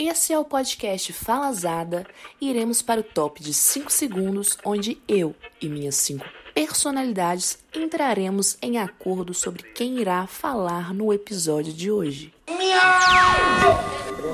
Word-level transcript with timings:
Esse 0.00 0.32
é 0.32 0.38
o 0.38 0.44
podcast 0.44 1.12
Falazada 1.12 2.06
e 2.40 2.48
iremos 2.48 2.80
para 2.82 3.00
o 3.00 3.04
top 3.04 3.42
de 3.42 3.52
5 3.52 3.90
segundos, 3.90 4.56
onde 4.64 5.02
eu 5.08 5.34
e 5.60 5.68
minhas 5.68 5.96
5 5.96 6.24
personalidades 6.54 7.58
entraremos 7.74 8.56
em 8.62 8.78
acordo 8.78 9.32
sobre 9.34 9.62
quem 9.62 9.98
irá 10.00 10.26
falar 10.26 10.92
no 10.94 11.12
episódio 11.12 11.72
de 11.72 11.90
hoje. 11.90 12.32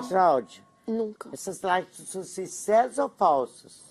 Cláudia, 0.09 0.63
Nunca. 0.87 1.29
essas 1.33 1.61
lives 1.63 2.09
são 2.09 2.23
sinceras 2.23 2.99
ou 2.99 3.11
falsas? 3.11 3.83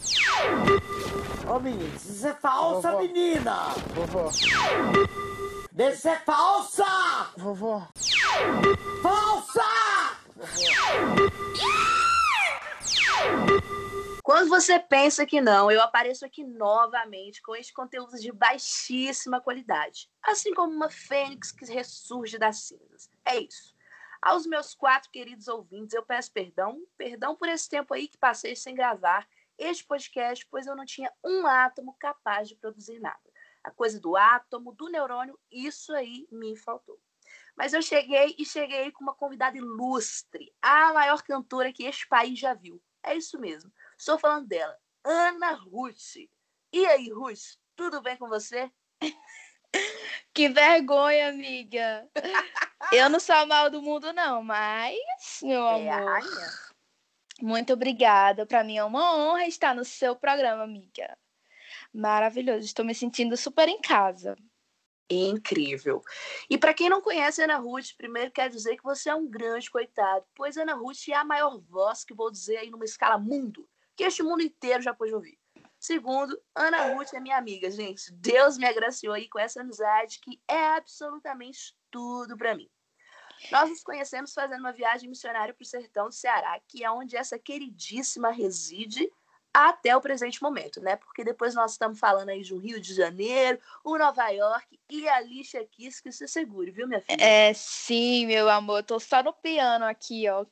Ô 1.47 1.59
menino, 1.59 1.91
isso 1.95 2.25
é 2.27 2.33
falsa, 2.33 2.91
Vovó. 2.91 3.03
menina! 3.03 3.67
Vovó, 3.95 4.29
Deixa 5.71 5.97
ser 5.97 6.23
falsa! 6.23 6.85
vovó, 7.37 7.87
Falsa! 9.01 10.22
Quando 14.23 14.49
você 14.49 14.79
pensa 14.79 15.25
que 15.25 15.39
não, 15.39 15.71
eu 15.71 15.81
apareço 15.81 16.25
aqui 16.25 16.43
novamente 16.43 17.41
com 17.41 17.55
este 17.55 17.73
conteúdo 17.73 18.17
de 18.19 18.31
baixíssima 18.31 19.41
qualidade, 19.41 20.09
assim 20.21 20.53
como 20.53 20.73
uma 20.73 20.89
fênix 20.89 21.51
que 21.51 21.65
ressurge 21.65 22.37
das 22.37 22.63
cinzas. 22.63 23.09
É 23.25 23.37
isso. 23.37 23.73
Aos 24.21 24.45
meus 24.45 24.73
quatro 24.73 25.11
queridos 25.11 25.47
ouvintes, 25.47 25.93
eu 25.93 26.03
peço 26.03 26.31
perdão, 26.31 26.81
perdão 26.97 27.35
por 27.35 27.49
esse 27.49 27.69
tempo 27.69 27.93
aí 27.93 28.07
que 28.07 28.17
passei 28.17 28.55
sem 28.55 28.73
gravar 28.73 29.27
este 29.57 29.85
podcast, 29.85 30.47
pois 30.49 30.65
eu 30.65 30.75
não 30.75 30.85
tinha 30.85 31.11
um 31.23 31.45
átomo 31.45 31.95
capaz 31.99 32.47
de 32.47 32.55
produzir 32.55 32.99
nada. 32.99 33.19
A 33.63 33.71
coisa 33.71 33.99
do 33.99 34.15
átomo, 34.15 34.73
do 34.73 34.89
neurônio, 34.89 35.39
isso 35.51 35.93
aí 35.93 36.27
me 36.31 36.55
faltou. 36.55 36.99
Mas 37.55 37.73
eu 37.73 37.81
cheguei 37.81 38.35
e 38.37 38.45
cheguei 38.45 38.91
com 38.91 39.03
uma 39.03 39.13
convidada 39.13 39.57
ilustre, 39.57 40.51
a 40.61 40.91
maior 40.93 41.21
cantora 41.21 41.71
que 41.71 41.85
este 41.85 42.07
país 42.07 42.39
já 42.39 42.53
viu. 42.53 42.81
É 43.03 43.15
isso 43.15 43.39
mesmo. 43.39 43.71
Estou 43.97 44.17
falando 44.17 44.47
dela, 44.47 44.75
Ana 45.03 45.51
Ruth. 45.53 46.15
E 46.71 46.85
aí, 46.87 47.11
Ruth, 47.11 47.57
tudo 47.75 48.01
bem 48.01 48.17
com 48.17 48.27
você? 48.27 48.71
Que 50.33 50.49
vergonha, 50.49 51.29
amiga. 51.29 52.09
Eu 52.91 53.07
não 53.09 53.19
sou 53.19 53.35
a 53.35 53.45
mal 53.45 53.69
do 53.69 53.81
mundo, 53.81 54.11
não, 54.13 54.43
mas, 54.43 54.95
meu 55.43 55.67
É 55.67 55.89
amor, 55.89 56.09
rainha. 56.09 56.49
muito 57.41 57.73
obrigada. 57.73 58.45
Para 58.45 58.63
mim 58.63 58.77
é 58.77 58.83
uma 58.83 59.15
honra 59.15 59.45
estar 59.47 59.75
no 59.75 59.85
seu 59.85 60.15
programa, 60.15 60.63
amiga. 60.63 61.15
Maravilhoso. 61.93 62.65
Estou 62.65 62.83
me 62.83 62.95
sentindo 62.95 63.37
super 63.37 63.67
em 63.69 63.79
casa. 63.79 64.35
Incrível. 65.13 66.01
E 66.49 66.57
para 66.57 66.73
quem 66.73 66.89
não 66.89 67.01
conhece 67.01 67.41
Ana 67.41 67.57
Ruth, 67.57 67.95
primeiro 67.97 68.31
quero 68.31 68.53
dizer 68.53 68.77
que 68.77 68.83
você 68.83 69.09
é 69.09 69.15
um 69.15 69.29
grande 69.29 69.69
coitado, 69.69 70.25
pois 70.35 70.57
Ana 70.57 70.73
Ruth 70.73 71.07
é 71.09 71.13
a 71.13 71.25
maior 71.25 71.59
voz 71.59 72.03
que 72.03 72.13
vou 72.13 72.31
dizer 72.31 72.57
aí 72.57 72.69
numa 72.69 72.85
escala 72.85 73.17
mundo, 73.17 73.67
que 73.95 74.03
este 74.03 74.23
mundo 74.23 74.41
inteiro 74.41 74.81
já 74.81 74.93
pôde 74.93 75.13
ouvir. 75.13 75.37
Segundo, 75.79 76.39
Ana 76.55 76.93
Ruth 76.93 77.13
é 77.13 77.19
minha 77.19 77.37
amiga, 77.37 77.69
gente. 77.69 78.11
Deus 78.13 78.57
me 78.57 78.65
agraciou 78.65 79.13
aí 79.13 79.27
com 79.27 79.37
essa 79.37 79.61
amizade 79.61 80.19
que 80.21 80.41
é 80.47 80.75
absolutamente 80.77 81.75
tudo 81.91 82.37
para 82.37 82.55
mim. 82.55 82.69
Nós 83.51 83.69
nos 83.69 83.83
conhecemos 83.83 84.33
fazendo 84.33 84.61
uma 84.61 84.71
viagem 84.71 85.09
missionária 85.09 85.53
para 85.53 85.61
o 85.61 85.67
sertão 85.67 86.07
do 86.07 86.13
Ceará, 86.13 86.59
que 86.67 86.83
é 86.83 86.89
onde 86.89 87.17
essa 87.17 87.37
queridíssima 87.37 88.31
reside 88.31 89.11
até 89.53 89.95
o 89.95 90.01
presente 90.01 90.41
momento, 90.41 90.81
né? 90.81 90.95
Porque 90.95 91.23
depois 91.23 91.53
nós 91.53 91.73
estamos 91.73 91.99
falando 91.99 92.29
aí 92.29 92.41
de 92.41 92.53
um 92.53 92.57
Rio 92.57 92.81
de 92.81 92.93
Janeiro, 92.93 93.59
o 93.83 93.97
Nova 93.97 94.27
York 94.29 94.79
e 94.89 95.07
a 95.07 95.19
lixa 95.21 95.63
quis 95.71 95.99
que 95.99 96.11
se 96.11 96.27
segure, 96.27 96.71
viu, 96.71 96.87
minha 96.87 97.01
filha? 97.01 97.23
É, 97.23 97.53
sim, 97.53 98.25
meu 98.25 98.49
amor. 98.49 98.79
Eu 98.79 98.83
tô 98.83 98.99
só 98.99 99.21
no 99.21 99.33
piano 99.33 99.85
aqui, 99.85 100.27
ó. 100.27 100.45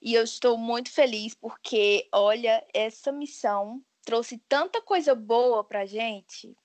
E 0.00 0.14
eu 0.14 0.24
estou 0.24 0.58
muito 0.58 0.90
feliz 0.90 1.34
porque, 1.34 2.08
olha, 2.12 2.66
essa 2.74 3.12
missão 3.12 3.80
trouxe 4.04 4.38
tanta 4.48 4.80
coisa 4.80 5.14
boa 5.14 5.62
pra 5.62 5.86
gente. 5.86 6.56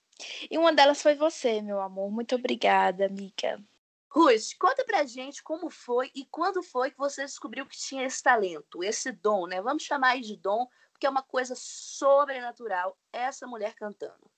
E 0.50 0.58
uma 0.58 0.74
delas 0.74 1.02
foi 1.02 1.14
você, 1.14 1.62
meu 1.62 1.80
amor. 1.80 2.12
Muito 2.12 2.34
obrigada, 2.36 3.06
amiga. 3.06 3.62
Ruth, 4.10 4.58
conta 4.60 4.84
pra 4.84 5.06
gente 5.06 5.44
como 5.44 5.70
foi 5.70 6.10
e 6.16 6.26
quando 6.26 6.64
foi 6.64 6.90
que 6.90 6.98
você 6.98 7.24
descobriu 7.24 7.68
que 7.68 7.78
tinha 7.78 8.06
esse 8.06 8.24
talento, 8.24 8.84
esse 8.84 9.12
dom, 9.12 9.46
né? 9.46 9.62
Vamos 9.62 9.84
chamar 9.84 10.14
aí 10.14 10.22
de 10.22 10.36
dom, 10.36 10.68
porque 10.98 11.06
é 11.06 11.10
uma 11.10 11.22
coisa 11.22 11.54
sobrenatural 11.56 12.98
essa 13.14 13.46
mulher 13.46 13.76
cantando. 13.76 14.30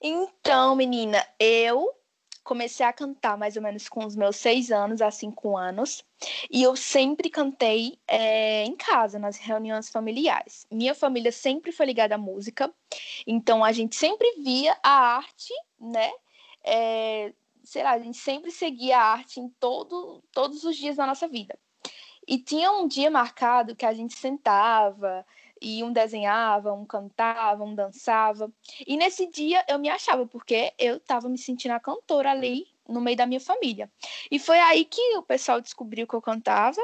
Então, 0.00 0.74
menina, 0.74 1.24
eu 1.38 1.94
comecei 2.42 2.86
a 2.86 2.92
cantar 2.92 3.36
mais 3.36 3.56
ou 3.56 3.62
menos 3.62 3.88
com 3.88 4.04
os 4.04 4.16
meus 4.16 4.36
seis 4.36 4.70
anos 4.70 5.02
a 5.02 5.10
cinco 5.10 5.56
anos. 5.56 6.02
E 6.50 6.62
eu 6.62 6.74
sempre 6.76 7.28
cantei 7.28 7.98
eh, 8.08 8.64
em 8.64 8.74
casa, 8.74 9.18
nas 9.18 9.36
reuniões 9.36 9.90
familiares. 9.90 10.66
Minha 10.70 10.94
família 10.94 11.30
sempre 11.30 11.72
foi 11.72 11.86
ligada 11.86 12.14
à 12.14 12.18
música, 12.18 12.72
então 13.26 13.62
a 13.62 13.72
gente 13.72 13.96
sempre 13.96 14.40
via 14.42 14.78
a 14.82 15.16
arte, 15.16 15.52
né? 15.78 16.10
Eh, 16.64 17.34
sei 17.64 17.82
lá, 17.82 17.92
a 17.92 17.98
gente 17.98 18.16
sempre 18.16 18.50
seguia 18.50 18.98
a 18.98 19.12
arte 19.12 19.40
em 19.40 19.48
todo, 19.60 20.22
todos 20.32 20.64
os 20.64 20.76
dias 20.76 20.96
da 20.96 21.06
nossa 21.06 21.28
vida. 21.28 21.58
E 22.26 22.38
tinha 22.38 22.72
um 22.72 22.88
dia 22.88 23.10
marcado 23.10 23.76
que 23.76 23.86
a 23.86 23.92
gente 23.92 24.14
sentava 24.14 25.24
e 25.60 25.82
um 25.82 25.92
desenhava, 25.92 26.72
um 26.72 26.84
cantava, 26.84 27.64
um 27.64 27.74
dançava. 27.74 28.50
E 28.86 28.96
nesse 28.96 29.30
dia 29.30 29.64
eu 29.68 29.78
me 29.78 29.88
achava, 29.88 30.26
porque 30.26 30.72
eu 30.78 30.96
estava 30.96 31.28
me 31.28 31.38
sentindo 31.38 31.72
a 31.72 31.80
cantora 31.80 32.30
ali 32.30 32.66
no 32.88 33.00
meio 33.00 33.16
da 33.16 33.26
minha 33.26 33.40
família. 33.40 33.90
E 34.30 34.38
foi 34.38 34.58
aí 34.58 34.84
que 34.84 35.16
o 35.16 35.22
pessoal 35.22 35.60
descobriu 35.60 36.06
que 36.06 36.14
eu 36.14 36.22
cantava 36.22 36.80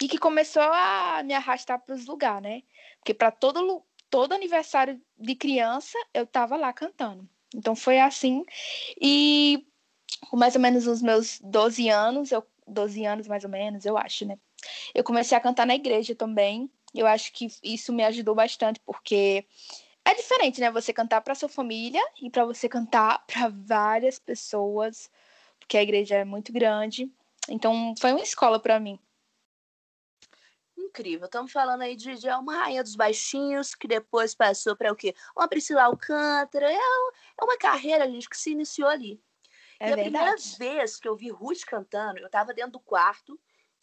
e 0.00 0.08
que 0.08 0.18
começou 0.18 0.62
a 0.62 1.22
me 1.24 1.34
arrastar 1.34 1.78
para 1.80 1.94
os 1.94 2.06
lugares, 2.06 2.42
né? 2.42 2.62
Porque 2.98 3.14
para 3.14 3.30
todo, 3.30 3.82
todo 4.08 4.32
aniversário 4.32 5.00
de 5.18 5.34
criança 5.34 5.98
eu 6.14 6.24
estava 6.24 6.56
lá 6.56 6.72
cantando. 6.72 7.28
Então 7.54 7.76
foi 7.76 8.00
assim. 8.00 8.44
E 9.00 9.66
com 10.30 10.36
mais 10.36 10.54
ou 10.54 10.60
menos 10.60 10.86
os 10.86 11.02
meus 11.02 11.38
12 11.40 11.88
anos, 11.88 12.32
eu 12.32 12.46
12 12.66 13.04
anos 13.04 13.26
mais 13.26 13.44
ou 13.44 13.50
menos, 13.50 13.84
eu 13.84 13.98
acho, 13.98 14.24
né? 14.24 14.38
Eu 14.94 15.04
comecei 15.04 15.36
a 15.36 15.40
cantar 15.40 15.66
na 15.66 15.74
igreja 15.74 16.14
também. 16.14 16.70
Eu 16.94 17.06
acho 17.06 17.32
que 17.32 17.48
isso 17.62 17.92
me 17.92 18.04
ajudou 18.04 18.34
bastante, 18.34 18.80
porque 18.80 19.46
é 20.04 20.14
diferente, 20.14 20.60
né? 20.60 20.70
Você 20.70 20.92
cantar 20.92 21.20
para 21.20 21.34
sua 21.34 21.48
família 21.48 22.02
e 22.20 22.30
para 22.30 22.44
você 22.44 22.68
cantar 22.68 23.24
para 23.26 23.48
várias 23.48 24.18
pessoas, 24.18 25.10
porque 25.58 25.76
a 25.76 25.82
igreja 25.82 26.16
é 26.16 26.24
muito 26.24 26.52
grande. 26.52 27.10
Então, 27.48 27.94
foi 28.00 28.12
uma 28.12 28.22
escola 28.22 28.60
para 28.60 28.78
mim. 28.78 28.98
Incrível. 30.76 31.26
Estamos 31.26 31.52
falando 31.52 31.82
aí 31.82 31.96
de, 31.96 32.16
de 32.16 32.28
uma 32.28 32.56
rainha 32.56 32.82
dos 32.82 32.96
baixinhos, 32.96 33.74
que 33.74 33.88
depois 33.88 34.34
passou 34.34 34.76
para 34.76 34.92
o 34.92 34.96
quê? 34.96 35.14
Uma 35.36 35.48
Priscila 35.48 35.84
Alcântara. 35.84 36.70
É, 36.70 36.76
é 36.76 37.44
uma 37.44 37.56
carreira, 37.56 38.10
gente, 38.10 38.28
que 38.28 38.36
se 38.36 38.50
iniciou 38.50 38.88
ali. 38.88 39.20
É 39.78 39.88
e 39.88 39.92
a 39.92 39.96
primeira 39.96 40.30
verdade. 40.36 40.56
vez 40.58 40.96
que 40.96 41.08
eu 41.08 41.16
vi 41.16 41.30
Ruth 41.30 41.64
cantando, 41.66 42.18
eu 42.18 42.28
tava 42.28 42.52
dentro 42.54 42.72
do 42.72 42.80
quarto 42.80 43.38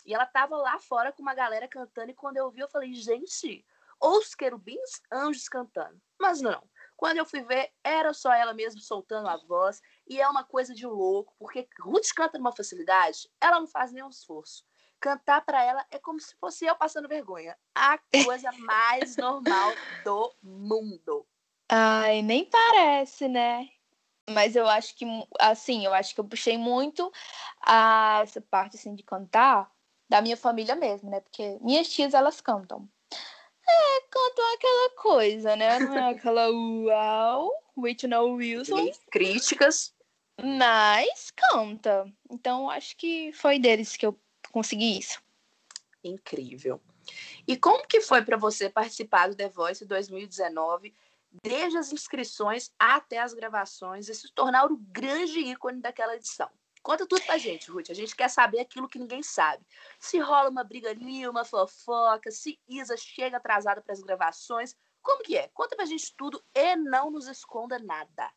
e 0.05 0.13
ela 0.13 0.25
tava 0.25 0.55
lá 0.57 0.79
fora 0.79 1.11
com 1.11 1.21
uma 1.21 1.33
galera 1.33 1.67
cantando. 1.67 2.11
E 2.11 2.15
quando 2.15 2.37
eu 2.37 2.49
vi, 2.49 2.61
eu 2.61 2.69
falei, 2.69 2.93
gente, 2.93 3.65
ou 3.99 4.17
os 4.17 4.33
querubins, 4.33 5.01
anjos 5.11 5.47
cantando. 5.49 6.01
Mas 6.19 6.41
não. 6.41 6.63
Quando 6.95 7.17
eu 7.17 7.25
fui 7.25 7.41
ver, 7.43 7.71
era 7.83 8.13
só 8.13 8.33
ela 8.33 8.53
mesma 8.53 8.81
soltando 8.81 9.29
a 9.29 9.37
voz. 9.37 9.81
E 10.07 10.19
é 10.19 10.27
uma 10.27 10.43
coisa 10.43 10.73
de 10.73 10.85
louco, 10.85 11.33
porque 11.37 11.67
Ruth 11.79 12.07
canta 12.15 12.37
numa 12.37 12.51
facilidade, 12.51 13.29
ela 13.39 13.59
não 13.59 13.67
faz 13.67 13.91
nenhum 13.91 14.09
esforço. 14.09 14.65
Cantar 14.99 15.41
pra 15.45 15.63
ela 15.63 15.85
é 15.91 15.97
como 15.97 16.19
se 16.19 16.35
fosse 16.35 16.65
eu 16.65 16.75
passando 16.75 17.07
vergonha. 17.07 17.57
A 17.73 17.97
coisa 18.25 18.51
mais 18.51 19.15
normal 19.15 19.71
do 20.03 20.33
mundo. 20.43 21.25
Ai, 21.69 22.21
nem 22.21 22.49
parece, 22.49 23.29
né? 23.29 23.69
Mas 24.29 24.55
eu 24.55 24.67
acho 24.67 24.95
que, 24.95 25.05
assim, 25.39 25.85
eu 25.85 25.93
acho 25.93 26.13
que 26.13 26.19
eu 26.19 26.27
puxei 26.27 26.57
muito 26.57 27.11
a 27.61 28.19
essa 28.23 28.41
parte, 28.41 28.75
assim, 28.75 28.93
de 28.93 29.03
cantar 29.03 29.71
da 30.09 30.21
minha 30.21 30.35
família 30.35 30.75
mesmo, 30.75 31.09
né? 31.09 31.19
Porque 31.19 31.57
minhas 31.61 31.87
tias, 31.87 32.13
elas 32.13 32.41
cantam. 32.41 32.89
É, 33.67 34.01
cantam 34.09 34.53
aquela 34.55 34.89
coisa, 34.95 35.55
né? 35.55 35.79
Não 35.79 35.95
é 35.95 36.09
aquela 36.09 36.49
uau, 36.49 37.51
Whitney 37.77 38.17
Wilson, 38.17 38.75
Críticas. 39.11 39.93
mas 40.41 41.31
canta. 41.31 42.11
Então, 42.31 42.69
acho 42.69 42.97
que 42.97 43.31
foi 43.33 43.59
deles 43.59 43.95
que 43.95 44.05
eu 44.05 44.19
consegui 44.51 44.97
isso. 44.97 45.21
Incrível. 46.03 46.81
E 47.47 47.55
como 47.55 47.85
que 47.85 48.01
foi 48.01 48.23
para 48.23 48.37
você 48.37 48.69
participar 48.69 49.29
do 49.29 49.35
The 49.35 49.49
Voice 49.49 49.85
2019, 49.85 50.95
desde 51.43 51.77
as 51.77 51.91
inscrições 51.91 52.71
até 52.79 53.19
as 53.19 53.33
gravações, 53.33 54.09
e 54.09 54.15
se 54.15 54.31
tornar 54.33 54.65
o 54.65 54.77
grande 54.77 55.39
ícone 55.39 55.81
daquela 55.81 56.15
edição? 56.15 56.49
Conta 56.81 57.05
tudo 57.05 57.21
pra 57.23 57.37
gente, 57.37 57.69
Ruth. 57.69 57.89
A 57.89 57.93
gente 57.93 58.15
quer 58.15 58.29
saber 58.29 58.59
aquilo 58.61 58.87
que 58.87 58.99
ninguém 58.99 59.21
sabe. 59.21 59.65
Se 59.99 60.17
rola 60.19 60.49
uma 60.49 60.63
briga 60.63 60.89
ali, 60.89 61.27
uma 61.27 61.43
fofoca, 61.43 62.31
se 62.31 62.59
Isa 62.67 62.95
chega 62.97 63.37
atrasada 63.37 63.81
para 63.81 63.93
as 63.93 64.01
gravações. 64.01 64.75
Como 65.01 65.23
que 65.23 65.37
é? 65.37 65.47
Conta 65.49 65.75
pra 65.75 65.85
gente 65.85 66.13
tudo 66.15 66.43
e 66.53 66.75
não 66.75 67.11
nos 67.11 67.27
esconda 67.27 67.77
nada. 67.79 68.31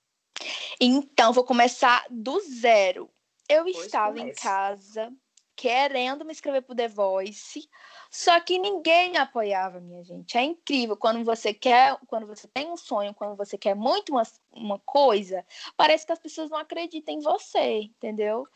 Então, 0.81 1.33
vou 1.33 1.45
começar 1.45 2.05
do 2.11 2.41
zero. 2.41 3.11
Eu 3.49 3.65
Pois 3.65 3.77
estava 3.77 4.19
em 4.19 4.23
comece. 4.23 4.43
casa 4.43 5.13
querendo 5.57 6.25
me 6.25 6.33
inscrever 6.33 6.63
pro 6.63 6.75
The 6.75 6.89
Voice, 6.89 7.69
só 8.11 8.39
que 8.41 8.59
ninguém 8.59 9.17
apoiava, 9.17 9.81
minha 9.81 10.03
gente. 10.05 10.37
É 10.37 10.43
incrível 10.43 10.97
quando 10.97 11.25
você 11.25 11.55
quer, 11.55 11.97
quando 12.07 12.27
você 12.27 12.49
tem 12.49 12.71
um 12.71 12.77
sonho, 12.77 13.15
quando 13.15 13.37
você 13.37 13.57
quer 13.57 13.75
muito 13.75 14.11
uma, 14.13 14.23
uma 14.51 14.79
coisa, 14.81 15.45
parece 15.77 16.07
que 16.07 16.13
as 16.13 16.19
pessoas 16.19 16.51
não 16.51 16.59
acreditam 16.59 17.15
em 17.15 17.21
você, 17.21 17.83
entendeu? 17.83 18.47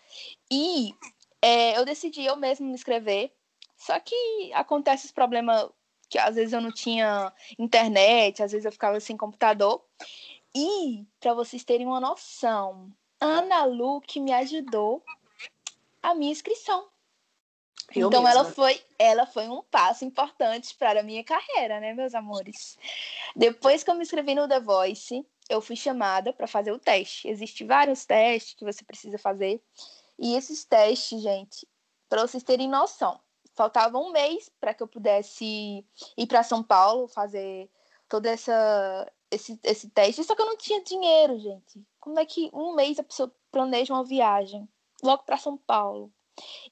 E 0.50 0.94
é, 1.40 1.78
eu 1.78 1.84
decidi 1.84 2.24
eu 2.24 2.36
mesmo 2.36 2.66
me 2.66 2.74
inscrever, 2.74 3.32
só 3.76 3.98
que 4.00 4.52
acontece 4.52 5.06
esse 5.06 5.14
problema 5.14 5.72
que 6.08 6.18
às 6.18 6.36
vezes 6.36 6.52
eu 6.52 6.60
não 6.60 6.72
tinha 6.72 7.32
internet, 7.58 8.42
às 8.42 8.52
vezes 8.52 8.64
eu 8.64 8.72
ficava 8.72 8.98
sem 9.00 9.16
computador. 9.16 9.82
E, 10.54 11.04
para 11.20 11.34
vocês 11.34 11.64
terem 11.64 11.86
uma 11.86 12.00
noção, 12.00 12.90
Ana 13.20 13.64
Lu 13.64 14.00
que 14.00 14.20
me 14.20 14.32
ajudou 14.32 15.02
a 16.10 16.14
minha 16.14 16.30
inscrição. 16.30 16.86
Eu 17.94 18.08
então 18.08 18.22
mesma. 18.22 18.40
ela 18.40 18.52
foi, 18.52 18.80
ela 18.98 19.26
foi 19.26 19.48
um 19.48 19.62
passo 19.62 20.04
importante 20.04 20.74
para 20.76 21.00
a 21.00 21.02
minha 21.02 21.22
carreira, 21.24 21.80
né, 21.80 21.92
meus 21.94 22.14
amores? 22.14 22.78
Depois 23.34 23.82
que 23.82 23.90
eu 23.90 23.94
me 23.94 24.02
inscrevi 24.02 24.34
no 24.34 24.48
The 24.48 24.60
Voice, 24.60 25.26
eu 25.48 25.60
fui 25.60 25.76
chamada 25.76 26.32
para 26.32 26.46
fazer 26.46 26.72
o 26.72 26.78
teste. 26.78 27.28
Existem 27.28 27.66
vários 27.66 28.04
testes 28.04 28.54
que 28.54 28.64
você 28.64 28.84
precisa 28.84 29.18
fazer. 29.18 29.62
E 30.18 30.34
esses 30.34 30.64
testes, 30.64 31.20
gente, 31.20 31.66
para 32.08 32.26
vocês 32.26 32.42
terem 32.42 32.68
noção, 32.68 33.20
faltava 33.54 33.98
um 33.98 34.10
mês 34.10 34.50
para 34.60 34.74
que 34.74 34.82
eu 34.82 34.88
pudesse 34.88 35.84
ir 36.16 36.26
para 36.26 36.42
São 36.42 36.62
Paulo 36.62 37.08
fazer 37.08 37.68
todo 38.08 38.26
essa, 38.26 39.12
esse, 39.30 39.58
esse 39.62 39.90
teste. 39.90 40.24
Só 40.24 40.34
que 40.34 40.42
eu 40.42 40.46
não 40.46 40.56
tinha 40.56 40.82
dinheiro, 40.82 41.38
gente. 41.38 41.84
Como 42.00 42.18
é 42.18 42.24
que 42.24 42.50
um 42.52 42.74
mês 42.74 42.98
a 42.98 43.04
pessoa 43.04 43.32
planeja 43.50 43.92
uma 43.92 44.04
viagem 44.04 44.68
logo 45.06 45.22
para 45.22 45.36
São 45.36 45.56
Paulo? 45.56 46.12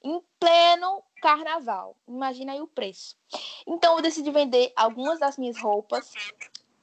Em 0.03 0.21
pleno 0.39 1.03
carnaval. 1.21 1.97
Imagina 2.07 2.53
aí 2.53 2.61
o 2.61 2.67
preço. 2.67 3.17
Então 3.65 3.95
eu 3.95 4.01
decidi 4.01 4.29
vender 4.29 4.71
algumas 4.75 5.19
das 5.19 5.37
minhas 5.37 5.57
roupas, 5.57 6.11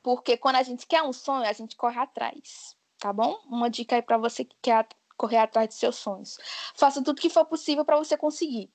porque 0.02 0.36
quando 0.36 0.56
a 0.56 0.62
gente 0.62 0.86
quer 0.86 1.02
um 1.02 1.12
sonho, 1.12 1.48
a 1.48 1.52
gente 1.52 1.76
corre 1.76 2.00
atrás, 2.00 2.76
tá 2.98 3.12
bom? 3.12 3.38
Uma 3.46 3.70
dica 3.70 3.94
aí 3.94 4.02
para 4.02 4.18
você 4.18 4.44
que 4.44 4.56
quer 4.60 4.88
correr 5.16 5.38
atrás 5.38 5.68
dos 5.68 5.78
seus 5.78 5.96
sonhos. 5.96 6.38
Faça 6.74 7.02
tudo 7.04 7.20
que 7.20 7.30
for 7.30 7.44
possível 7.44 7.84
para 7.84 7.96
você 7.96 8.16
conseguir. 8.16 8.68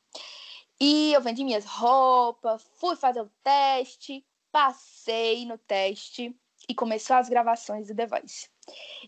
E 0.79 1.11
eu 1.11 1.21
vendi 1.21 1.43
minhas 1.43 1.65
roupas, 1.65 2.65
fui 2.75 2.95
fazer 2.95 3.21
o 3.21 3.31
teste, 3.43 4.25
passei 4.51 5.45
no 5.45 5.57
teste 5.57 6.33
e 6.69 6.75
começou 6.75 7.15
as 7.15 7.27
gravações 7.27 7.87
do 7.87 7.95
The 7.95 8.05
Voice. 8.05 8.49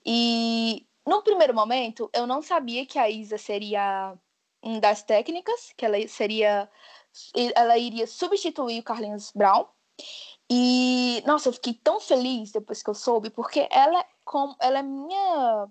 E 0.06 0.86
no 1.06 1.24
primeiro 1.24 1.54
momento, 1.54 2.10
eu 2.13 2.28
não 2.28 2.42
sabia 2.42 2.86
que 2.86 3.00
a 3.00 3.10
Isa 3.10 3.38
seria 3.38 4.18
uma 4.62 4.80
das 4.80 5.04
técnicas, 5.04 5.74
que 5.78 5.86
ela 5.86 5.98
seria 6.07 6.69
ela 7.56 7.78
iria 7.78 8.06
substituir 8.07 8.80
o 8.80 8.84
Carlinhos 8.84 9.31
Brown. 9.34 9.66
E 10.50 11.24
nossa, 11.25 11.50
eu 11.50 11.54
fiquei 11.54 11.74
tão 11.74 12.00
feliz 12.00 12.51
depois 12.51 12.81
que 12.81 12.90
eu 12.90 12.96
soube, 12.96 13.30
porque 13.30 13.68
ela 13.72 14.00
é 14.00 14.06
como 14.25 14.56
ela 14.60 14.80
é 14.80 14.84
minha 14.84 15.69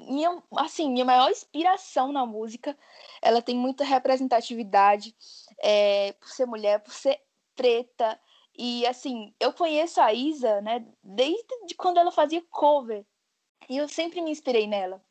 minha 0.00 0.42
assim, 0.56 0.90
minha 0.90 1.04
maior 1.04 1.30
inspiração 1.30 2.12
na 2.12 2.24
música. 2.26 2.76
Ela 3.22 3.42
tem 3.42 3.56
muita 3.56 3.84
representatividade 3.84 5.14
é, 5.60 6.12
por 6.14 6.28
ser 6.28 6.46
mulher, 6.46 6.80
por 6.80 6.92
ser 6.92 7.20
preta. 7.56 8.20
E 8.56 8.86
assim, 8.86 9.34
eu 9.40 9.52
conheço 9.52 10.00
a 10.00 10.12
Isa, 10.12 10.60
né, 10.60 10.84
desde 11.02 11.74
quando 11.76 11.98
ela 11.98 12.10
fazia 12.10 12.42
cover. 12.50 13.04
E 13.68 13.76
eu 13.76 13.88
sempre 13.88 14.20
me 14.20 14.30
inspirei 14.30 14.66
nela. 14.66 15.02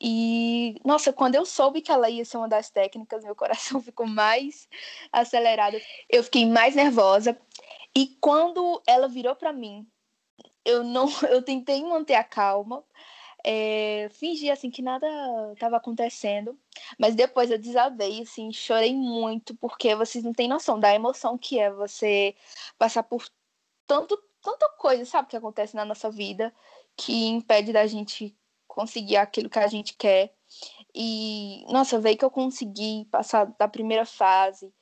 E, 0.00 0.80
nossa, 0.84 1.12
quando 1.12 1.36
eu 1.36 1.46
soube 1.46 1.80
que 1.80 1.92
ela 1.92 2.10
ia 2.10 2.24
ser 2.24 2.36
uma 2.36 2.48
das 2.48 2.70
técnicas, 2.70 3.22
meu 3.22 3.36
coração 3.36 3.80
ficou 3.82 4.06
mais 4.06 4.68
acelerado. 5.12 5.80
Eu 6.08 6.24
fiquei 6.24 6.46
mais 6.46 6.74
nervosa. 6.74 7.38
E 7.94 8.16
quando 8.20 8.82
ela 8.86 9.06
virou 9.06 9.36
para 9.36 9.52
mim, 9.52 9.86
eu 10.64 10.82
não, 10.82 11.06
eu 11.30 11.42
tentei 11.42 11.82
manter 11.84 12.14
a 12.14 12.24
calma, 12.24 12.82
é, 13.44 14.08
fingi 14.12 14.50
assim 14.50 14.70
que 14.70 14.82
nada 14.82 15.06
estava 15.52 15.76
acontecendo, 15.76 16.58
mas 16.98 17.14
depois 17.14 17.50
eu 17.50 17.58
desabei, 17.58 18.22
assim, 18.22 18.52
chorei 18.52 18.94
muito 18.94 19.54
porque 19.56 19.94
vocês 19.94 20.22
não 20.24 20.32
têm 20.32 20.48
noção 20.48 20.78
da 20.78 20.94
emoção 20.94 21.36
que 21.36 21.58
é 21.58 21.70
você 21.70 22.34
passar 22.78 23.02
por 23.02 23.24
tanto 23.86 24.16
tanta 24.42 24.68
coisa, 24.70 25.04
sabe, 25.04 25.28
que 25.28 25.36
acontece 25.36 25.76
na 25.76 25.84
nossa 25.84 26.10
vida 26.10 26.52
que 26.96 27.26
impede 27.26 27.72
da 27.72 27.86
gente 27.86 28.36
conseguir 28.66 29.16
aquilo 29.16 29.50
que 29.50 29.58
a 29.58 29.66
gente 29.66 29.94
quer. 29.94 30.32
E, 30.94 31.64
nossa, 31.68 31.98
ver 31.98 32.16
que 32.16 32.24
eu 32.24 32.30
consegui 32.30 33.06
passar 33.10 33.46
da 33.58 33.66
primeira 33.66 34.04
fase 34.04 34.72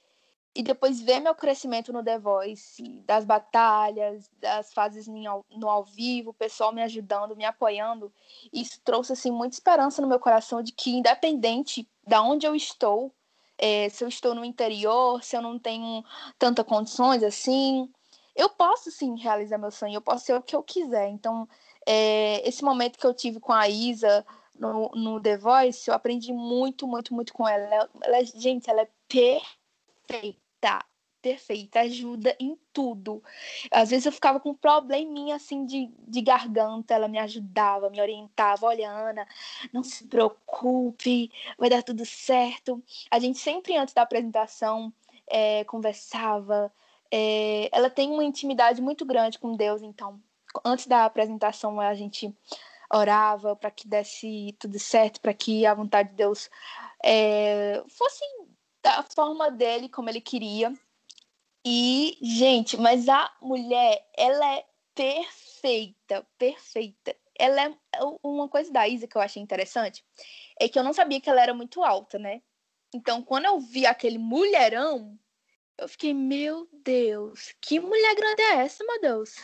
e 0.54 0.62
depois 0.62 1.00
ver 1.00 1.20
meu 1.20 1.34
crescimento 1.34 1.92
no 1.92 2.02
The 2.02 2.18
Voice, 2.18 2.82
das 3.06 3.24
batalhas, 3.24 4.28
das 4.40 4.72
fases 4.72 5.06
no 5.06 5.68
ao 5.68 5.84
vivo, 5.84 6.30
o 6.30 6.34
pessoal 6.34 6.72
me 6.72 6.82
ajudando, 6.82 7.36
me 7.36 7.44
apoiando, 7.44 8.12
isso 8.52 8.80
trouxe 8.84 9.12
assim 9.12 9.30
muita 9.30 9.54
esperança 9.54 10.02
no 10.02 10.08
meu 10.08 10.18
coração 10.18 10.60
de 10.62 10.72
que 10.72 10.90
independente 10.90 11.88
da 12.04 12.20
onde 12.20 12.46
eu 12.46 12.56
estou, 12.56 13.14
é, 13.56 13.88
se 13.90 14.02
eu 14.02 14.08
estou 14.08 14.34
no 14.34 14.44
interior, 14.44 15.22
se 15.22 15.36
eu 15.36 15.42
não 15.42 15.58
tenho 15.58 16.04
tanta 16.38 16.64
condições 16.64 17.22
assim, 17.22 17.88
eu 18.34 18.48
posso 18.48 18.90
sim 18.90 19.16
realizar 19.18 19.58
meu 19.58 19.70
sonho, 19.70 19.94
eu 19.94 20.02
posso 20.02 20.24
ser 20.24 20.34
o 20.34 20.42
que 20.42 20.56
eu 20.56 20.62
quiser. 20.62 21.08
Então, 21.08 21.48
é, 21.87 22.47
esse 22.49 22.62
momento 22.62 22.99
que 22.99 23.06
eu 23.06 23.15
tive 23.15 23.41
com 23.41 23.53
a 23.53 23.69
Isa 23.69 24.25
no, 24.59 24.91
no 24.94 25.21
The 25.21 25.38
Voice, 25.38 25.88
eu 25.88 25.94
aprendi 25.94 26.32
muito, 26.32 26.87
muito, 26.87 27.15
muito 27.15 27.32
com 27.32 27.49
ela. 27.49 27.65
Ela, 27.75 27.91
ela 28.03 28.25
gente, 28.25 28.69
ela 28.69 28.82
é 28.82 28.88
perfeita, 29.09 30.85
perfeita, 31.23 31.81
ajuda 31.81 32.37
em 32.38 32.59
tudo. 32.73 33.23
Às 33.71 33.91
vezes 33.91 34.06
eu 34.06 34.12
ficava 34.12 34.38
com 34.38 34.50
um 34.50 34.55
probleminha 34.55 35.37
assim 35.37 35.65
de, 35.65 35.91
de 36.06 36.21
garganta, 36.21 36.94
ela 36.94 37.09
me 37.09 37.19
ajudava, 37.19 37.91
me 37.91 38.00
orientava. 38.00 38.67
Olha, 38.67 38.91
Ana, 38.91 39.27
não 39.73 39.82
se 39.82 40.06
preocupe, 40.06 41.31
vai 41.59 41.71
dar 41.71 41.82
tudo 41.82 42.05
certo. 42.05 42.82
A 43.11 43.19
gente 43.19 43.38
sempre 43.38 43.77
antes 43.77 43.94
da 43.94 44.03
apresentação 44.03 44.93
é, 45.27 45.65
conversava. 45.65 46.73
É, 47.11 47.69
ela 47.73 47.91
tem 47.91 48.11
uma 48.11 48.23
intimidade 48.23 48.81
muito 48.81 49.05
grande 49.05 49.38
com 49.38 49.56
Deus, 49.56 49.82
então 49.82 50.21
antes 50.64 50.87
da 50.87 51.05
apresentação 51.05 51.81
a 51.81 51.94
gente 51.94 52.35
orava 52.93 53.55
para 53.55 53.70
que 53.70 53.87
desse 53.87 54.55
tudo 54.58 54.79
certo, 54.79 55.20
para 55.20 55.32
que 55.32 55.64
a 55.64 55.75
vontade 55.75 56.11
de 56.11 56.17
Deus 56.17 56.50
é, 57.05 57.82
fosse 57.88 58.25
da 58.82 59.02
forma 59.02 59.50
dele, 59.50 59.88
como 59.88 60.11
ele 60.11 60.20
queria. 60.20 60.73
E, 61.64 62.19
gente, 62.23 62.76
mas 62.76 63.08
a 63.08 63.31
mulher, 63.41 64.05
ela 64.17 64.55
é 64.56 64.65
perfeita, 64.94 66.27
perfeita. 66.39 67.15
Ela 67.39 67.63
é 67.63 67.74
uma 68.22 68.48
coisa 68.48 68.72
da 68.72 68.89
Isa 68.89 69.06
que 69.06 69.17
eu 69.17 69.22
achei 69.22 69.43
interessante, 69.43 70.05
é 70.58 70.69
que 70.69 70.79
eu 70.79 70.84
não 70.84 70.93
sabia 70.93 71.20
que 71.20 71.31
ela 71.31 71.43
era 71.43 71.55
muito 71.55 71.82
alta, 71.82 72.19
né? 72.19 72.43
Então, 72.93 73.22
quando 73.22 73.44
eu 73.44 73.60
vi 73.60 73.86
aquele 73.86 74.19
mulherão, 74.19 75.19
eu 75.79 75.89
fiquei, 75.89 76.13
meu 76.13 76.69
Deus, 76.72 77.55
que 77.60 77.79
mulher 77.79 78.15
grande 78.15 78.43
é 78.43 78.56
essa, 78.56 78.84
meu 78.84 79.01
Deus? 79.01 79.36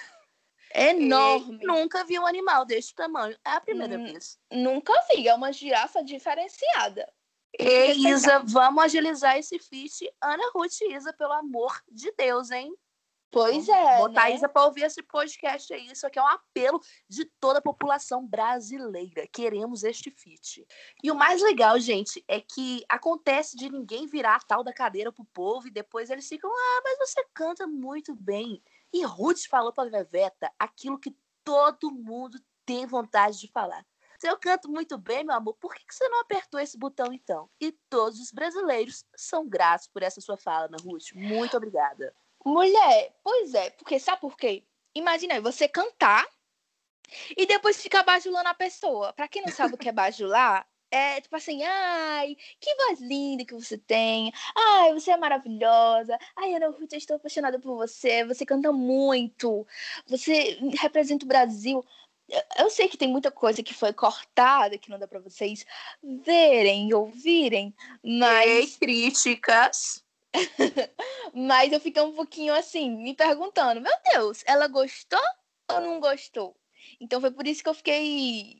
Enorme. 0.76 1.59
E 1.62 1.66
nunca 1.66 2.04
vi 2.04 2.18
um 2.18 2.26
animal 2.26 2.64
desse 2.64 2.95
tamanho. 2.95 3.37
É 3.45 3.50
a 3.50 3.61
primeira 3.61 3.97
vez. 3.99 4.38
Nunca 4.52 4.92
vi. 5.11 5.26
É 5.26 5.35
uma 5.35 5.52
girafa 5.52 6.02
diferenciada. 6.04 7.11
Ei, 7.59 7.92
Isa, 7.92 8.40
vamos 8.40 8.85
agilizar 8.85 9.38
esse 9.38 9.59
feat. 9.59 10.11
Ana 10.21 10.50
Ruth 10.54 10.80
e 10.83 10.95
Isa, 10.95 11.12
pelo 11.12 11.33
amor 11.33 11.80
de 11.90 12.12
Deus, 12.12 12.50
hein? 12.50 12.75
Pois 13.30 13.68
é. 13.68 13.99
Botar 13.99 14.25
né? 14.25 14.26
a 14.26 14.30
Isa 14.30 14.49
para 14.49 14.64
ouvir 14.64 14.83
esse 14.83 15.02
podcast 15.02 15.73
aí. 15.73 15.87
Isso 15.88 16.06
aqui 16.06 16.18
é 16.18 16.23
um 16.23 16.26
apelo 16.26 16.80
de 17.09 17.25
toda 17.40 17.59
a 17.59 17.62
população 17.62 18.26
brasileira. 18.26 19.26
Queremos 19.33 19.85
este 19.85 20.11
feat. 20.11 20.66
E 21.02 21.11
o 21.11 21.14
mais 21.14 21.42
legal, 21.42 21.78
gente, 21.78 22.25
é 22.28 22.40
que 22.40 22.85
acontece 22.88 23.56
de 23.56 23.68
ninguém 23.68 24.06
virar 24.06 24.37
a 24.37 24.40
tal 24.40 24.62
da 24.62 24.73
cadeira 24.73 25.12
pro 25.12 25.25
povo 25.25 25.66
e 25.66 25.71
depois 25.71 26.09
eles 26.09 26.28
ficam, 26.28 26.50
ah, 26.50 26.80
mas 26.85 26.99
você 26.99 27.25
canta 27.35 27.66
muito 27.66 28.14
bem. 28.14 28.62
E 28.93 29.05
Ruth 29.05 29.47
falou 29.49 29.73
para 29.73 29.90
Veveta 29.90 30.50
aquilo 30.59 30.99
que 30.99 31.16
todo 31.45 31.93
mundo 31.93 32.38
tem 32.64 32.87
vontade 32.87 33.38
de 33.38 33.49
falar. 33.49 33.87
Se 34.19 34.26
eu 34.26 34.38
canto 34.38 34.69
muito 34.69 34.97
bem, 34.97 35.25
meu 35.25 35.35
amor, 35.35 35.55
por 35.55 35.75
que 35.75 35.85
você 35.88 36.09
não 36.09 36.21
apertou 36.21 36.59
esse 36.59 36.78
botão 36.78 37.12
então? 37.12 37.50
E 37.61 37.73
todos 37.90 38.19
os 38.19 38.33
brasileiros 38.33 39.05
são 39.14 39.47
gratos 39.47 39.87
por 39.88 40.02
essa 40.02 40.21
sua 40.21 40.37
fala, 40.38 40.66
Ana 40.66 40.78
Ruth. 40.83 41.12
Muito 41.14 41.57
obrigada. 41.57 42.14
Mulher, 42.45 43.14
pois 43.23 43.55
é, 43.55 43.71
porque 43.71 43.99
sabe 43.99 44.21
por 44.21 44.37
quê? 44.37 44.64
Imagina 44.95 45.35
aí, 45.35 45.40
você 45.40 45.69
cantar 45.69 46.26
e 47.37 47.45
depois 47.47 47.81
ficar 47.81 48.02
bajulando 48.02 48.49
a 48.49 48.55
pessoa. 48.55 49.12
Para 49.12 49.28
quem 49.28 49.43
não 49.43 49.52
sabe 49.52 49.75
o 49.75 49.78
que 49.78 49.88
é 49.88 49.93
bajular, 49.93 50.66
é 50.97 51.21
tipo 51.21 51.37
assim, 51.37 51.62
ai, 51.62 52.37
que 52.61 52.75
voz 52.76 53.00
linda 53.00 53.45
que 53.45 53.55
você 53.55 53.79
tem. 53.79 54.33
Ai, 54.57 54.93
você 54.93 55.11
é 55.11 55.17
maravilhosa. 55.17 56.19
Ai, 56.37 56.55
Ana 56.55 56.69
Ruth, 56.69 56.93
eu 56.93 56.99
estou 56.99 57.17
apaixonada 57.17 57.59
por 57.59 57.76
você. 57.76 58.25
Você 58.25 58.47
canta 58.47 58.73
muito. 58.73 59.67
Você 60.09 60.59
representa 60.81 61.25
o 61.25 61.29
Brasil. 61.29 61.85
eu 62.59 62.71
sei 62.71 62.88
que 62.88 62.97
tem 62.97 63.09
muita 63.09 63.31
coisa 63.31 63.62
que 63.62 63.75
foi 63.75 63.93
cortada, 63.93 64.79
que 64.79 64.91
não 64.91 64.99
dá 64.99 65.07
para 65.07 65.21
vocês 65.21 65.65
verem 66.03 66.88
e 66.88 66.95
ouvirem, 66.95 67.75
mas. 68.03 68.47
Ei, 68.47 68.67
críticas. 68.79 70.05
mas 71.35 71.73
eu 71.73 71.81
fiquei 71.81 72.03
um 72.03 72.12
pouquinho 72.12 72.55
assim, 72.55 72.91
me 72.91 73.15
perguntando: 73.15 73.81
meu 73.81 73.93
Deus, 74.12 74.43
ela 74.47 74.67
gostou 74.69 75.21
ou 75.71 75.81
não 75.81 76.00
gostou? 76.00 76.57
Então 77.00 77.21
foi 77.21 77.31
por 77.31 77.47
isso 77.47 77.62
que 77.62 77.69
eu 77.69 77.75
fiquei. 77.75 78.59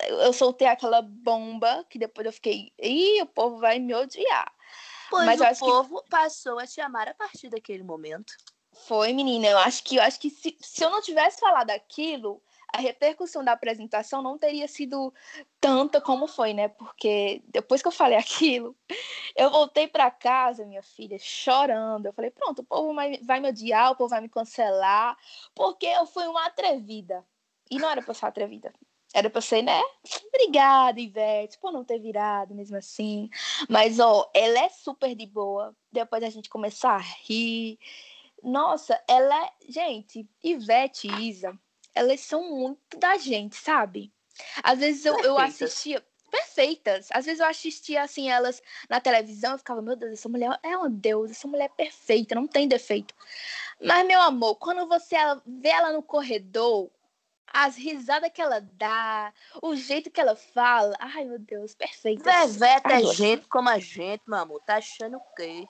Eu 0.00 0.32
soltei 0.32 0.66
aquela 0.66 1.02
bomba 1.02 1.84
que 1.88 1.98
depois 1.98 2.26
eu 2.26 2.32
fiquei. 2.32 2.72
Ih, 2.78 3.22
o 3.22 3.26
povo 3.26 3.58
vai 3.58 3.78
me 3.78 3.94
odiar. 3.94 4.52
Pois 5.10 5.24
mas 5.24 5.60
o 5.60 5.66
povo 5.66 6.02
que... 6.02 6.10
passou 6.10 6.58
a 6.58 6.66
te 6.66 6.80
amar 6.80 7.08
a 7.08 7.14
partir 7.14 7.48
daquele 7.48 7.82
momento. 7.82 8.34
Foi, 8.86 9.12
menina. 9.12 9.48
Eu 9.48 9.58
acho 9.58 9.82
que 9.82 9.96
eu 9.96 10.02
acho 10.02 10.20
que 10.20 10.30
se, 10.30 10.56
se 10.60 10.84
eu 10.84 10.90
não 10.90 11.00
tivesse 11.00 11.40
falado 11.40 11.70
aquilo, 11.70 12.42
a 12.72 12.80
repercussão 12.80 13.42
da 13.42 13.52
apresentação 13.52 14.22
não 14.22 14.38
teria 14.38 14.68
sido 14.68 15.12
tanta 15.60 16.00
como 16.00 16.26
foi, 16.26 16.52
né? 16.52 16.68
Porque 16.68 17.42
depois 17.48 17.80
que 17.80 17.88
eu 17.88 17.92
falei 17.92 18.18
aquilo, 18.18 18.76
eu 19.34 19.50
voltei 19.50 19.88
para 19.88 20.10
casa, 20.10 20.64
minha 20.64 20.82
filha, 20.82 21.18
chorando. 21.18 22.06
Eu 22.06 22.12
falei: 22.12 22.30
pronto, 22.30 22.60
o 22.60 22.64
povo 22.64 22.94
vai, 22.94 23.18
vai 23.22 23.40
me 23.40 23.48
odiar, 23.48 23.92
o 23.92 23.96
povo 23.96 24.10
vai 24.10 24.20
me 24.20 24.28
cancelar, 24.28 25.16
porque 25.54 25.86
eu 25.86 26.06
fui 26.06 26.26
uma 26.26 26.46
atrevida. 26.46 27.24
E 27.70 27.78
não 27.78 27.90
era 27.90 28.00
pra 28.00 28.14
ser 28.14 28.26
atrevida. 28.26 28.72
Era 29.14 29.30
pra 29.30 29.40
ser, 29.40 29.62
né? 29.62 29.80
Obrigada, 30.26 31.00
Ivete, 31.00 31.58
por 31.58 31.72
não 31.72 31.84
ter 31.84 31.98
virado 31.98 32.54
mesmo 32.54 32.76
assim. 32.76 33.30
Mas, 33.68 33.98
ó, 33.98 34.30
ela 34.34 34.58
é 34.60 34.68
super 34.68 35.14
de 35.14 35.26
boa. 35.26 35.74
Depois 35.90 36.22
a 36.22 36.30
gente 36.30 36.50
começar 36.50 36.96
a 36.96 37.04
rir. 37.26 37.78
Nossa, 38.42 39.02
ela 39.08 39.46
é. 39.46 39.50
Gente, 39.68 40.28
Ivete 40.42 41.08
e 41.08 41.28
Isa, 41.30 41.58
elas 41.94 42.20
são 42.20 42.50
muito 42.50 42.98
da 42.98 43.16
gente, 43.16 43.56
sabe? 43.56 44.12
Às 44.62 44.78
vezes 44.78 45.04
eu, 45.04 45.18
eu 45.20 45.38
assistia. 45.38 46.04
Perfeitas. 46.30 47.08
Às 47.10 47.24
vezes 47.24 47.40
eu 47.40 47.46
assistia 47.46 48.02
assim 48.02 48.28
elas 48.28 48.60
na 48.88 49.00
televisão 49.00 49.54
e 49.54 49.58
ficava, 49.58 49.80
meu 49.80 49.96
Deus, 49.96 50.12
essa 50.12 50.28
mulher 50.28 50.60
é 50.62 50.76
uma 50.76 50.90
deusa, 50.90 51.32
essa 51.32 51.48
mulher 51.48 51.64
é 51.64 51.68
perfeita, 51.68 52.34
não 52.34 52.46
tem 52.46 52.68
defeito. 52.68 53.14
Mas, 53.82 54.06
meu 54.06 54.20
amor, 54.20 54.56
quando 54.56 54.86
você 54.86 55.16
vê 55.46 55.70
ela 55.70 55.90
no 55.90 56.02
corredor, 56.02 56.90
as 57.52 57.76
risadas 57.76 58.30
que 58.32 58.40
ela 58.40 58.60
dá, 58.60 59.32
o 59.62 59.74
jeito 59.74 60.10
que 60.10 60.20
ela 60.20 60.36
fala, 60.36 60.94
ai 60.98 61.24
meu 61.24 61.38
Deus, 61.38 61.74
perfeita. 61.74 62.46
Veveta 62.46 62.92
é 62.94 63.04
gente 63.04 63.46
como 63.48 63.68
a 63.68 63.78
gente, 63.78 64.22
meu 64.26 64.38
amor, 64.38 64.60
tá 64.60 64.76
achando 64.76 65.16
o 65.16 65.34
quê? 65.34 65.66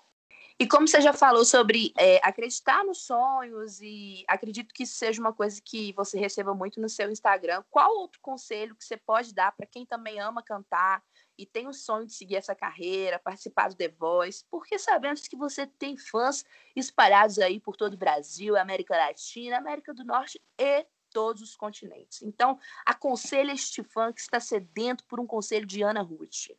E 0.61 0.67
como 0.67 0.89
você 0.89 1.01
já 1.01 1.13
falou 1.13 1.45
sobre 1.45 1.93
é, 1.97 2.19
acreditar 2.21 2.85
nos 2.85 3.03
sonhos, 3.03 3.81
e 3.81 4.25
acredito 4.27 4.75
que 4.75 4.83
isso 4.83 4.97
seja 4.97 5.21
uma 5.21 5.33
coisa 5.33 5.63
que 5.65 5.93
você 5.93 6.19
receba 6.19 6.53
muito 6.53 6.81
no 6.81 6.89
seu 6.89 7.09
Instagram, 7.13 7.63
qual 7.71 7.97
outro 7.97 8.19
conselho 8.21 8.75
que 8.75 8.85
você 8.85 8.97
pode 8.97 9.33
dar 9.33 9.53
para 9.53 9.67
quem 9.67 9.87
também 9.87 10.19
ama 10.19 10.43
cantar 10.43 11.01
e 11.39 11.47
tem 11.47 11.69
o 11.69 11.73
sonho 11.73 12.07
de 12.07 12.13
seguir 12.13 12.35
essa 12.35 12.57
carreira, 12.57 13.21
participar 13.21 13.69
do 13.69 13.77
The 13.77 13.87
Voice? 13.87 14.45
Porque 14.51 14.81
sabemos 14.81 15.29
que 15.29 15.37
você 15.37 15.65
tem 15.65 15.97
fãs 15.97 16.45
espalhados 16.75 17.39
aí 17.39 17.61
por 17.61 17.77
todo 17.77 17.95
o 17.95 17.99
Brasil, 17.99 18.57
América 18.57 18.97
Latina, 18.97 19.59
América 19.59 19.95
do 19.95 20.03
Norte 20.03 20.43
e 20.59 20.85
todos 21.13 21.43
os 21.43 21.57
continentes. 21.57 22.23
Então, 22.23 22.59
aconselhe 22.85 23.53
este 23.53 23.83
fã 23.83 24.13
que 24.13 24.21
está 24.21 24.41
sedento 24.41 25.05
por 25.05 25.21
um 25.21 25.27
conselho 25.27 25.67
de 25.67 25.83
Ana 25.83 26.03
Ruth. 26.03 26.51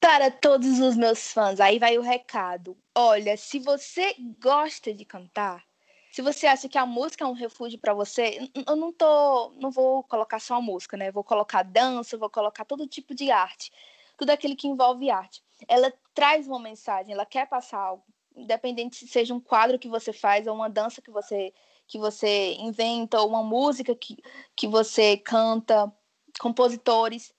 Para 0.00 0.30
todos 0.30 0.80
os 0.80 0.96
meus 0.96 1.32
fãs, 1.32 1.60
aí 1.60 1.78
vai 1.78 1.96
o 1.96 2.02
recado. 2.02 2.76
Olha, 2.94 3.36
se 3.36 3.58
você 3.58 4.14
gosta 4.40 4.92
de 4.92 5.04
cantar, 5.04 5.64
se 6.12 6.20
você 6.20 6.46
acha 6.46 6.68
que 6.68 6.76
a 6.76 6.84
música 6.84 7.24
é 7.24 7.26
um 7.26 7.32
refúgio 7.32 7.78
para 7.78 7.94
você, 7.94 8.50
eu 8.66 8.76
não 8.76 8.92
tô, 8.92 9.50
não 9.56 9.70
vou 9.70 10.02
colocar 10.04 10.38
só 10.40 10.56
a 10.56 10.60
música, 10.60 10.94
né? 10.94 11.10
Vou 11.10 11.24
colocar 11.24 11.62
dança, 11.62 12.18
vou 12.18 12.28
colocar 12.28 12.66
todo 12.66 12.86
tipo 12.86 13.14
de 13.14 13.30
arte, 13.30 13.72
tudo 14.18 14.28
aquilo 14.28 14.54
que 14.54 14.68
envolve 14.68 15.08
arte. 15.08 15.42
Ela 15.66 15.90
traz 16.12 16.46
uma 16.46 16.60
mensagem, 16.60 17.14
ela 17.14 17.24
quer 17.24 17.48
passar 17.48 17.78
algo, 17.78 18.04
independente 18.36 18.96
se 18.96 19.08
seja 19.08 19.32
um 19.32 19.40
quadro 19.40 19.78
que 19.78 19.88
você 19.88 20.12
faz 20.12 20.46
ou 20.46 20.54
uma 20.54 20.68
dança 20.68 21.00
que 21.00 21.10
você 21.10 21.54
que 21.86 21.98
você 21.98 22.54
inventa 22.54 23.20
ou 23.20 23.28
uma 23.28 23.42
música 23.42 23.94
que, 23.94 24.16
que 24.56 24.66
você 24.66 25.16
canta, 25.16 25.92
compositores 26.40 27.34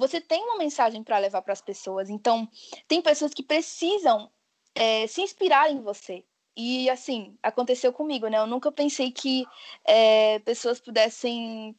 você 0.00 0.18
tem 0.18 0.42
uma 0.42 0.56
mensagem 0.56 1.02
para 1.02 1.18
levar 1.18 1.42
para 1.42 1.52
as 1.52 1.60
pessoas. 1.60 2.08
Então, 2.08 2.48
tem 2.88 3.02
pessoas 3.02 3.34
que 3.34 3.42
precisam 3.42 4.30
é, 4.74 5.06
se 5.06 5.20
inspirar 5.20 5.70
em 5.70 5.82
você. 5.82 6.24
E, 6.56 6.88
assim, 6.90 7.36
aconteceu 7.42 7.92
comigo, 7.92 8.26
né? 8.26 8.38
Eu 8.38 8.46
nunca 8.46 8.72
pensei 8.72 9.12
que 9.12 9.44
é, 9.84 10.38
pessoas 10.40 10.80
pudessem 10.80 11.76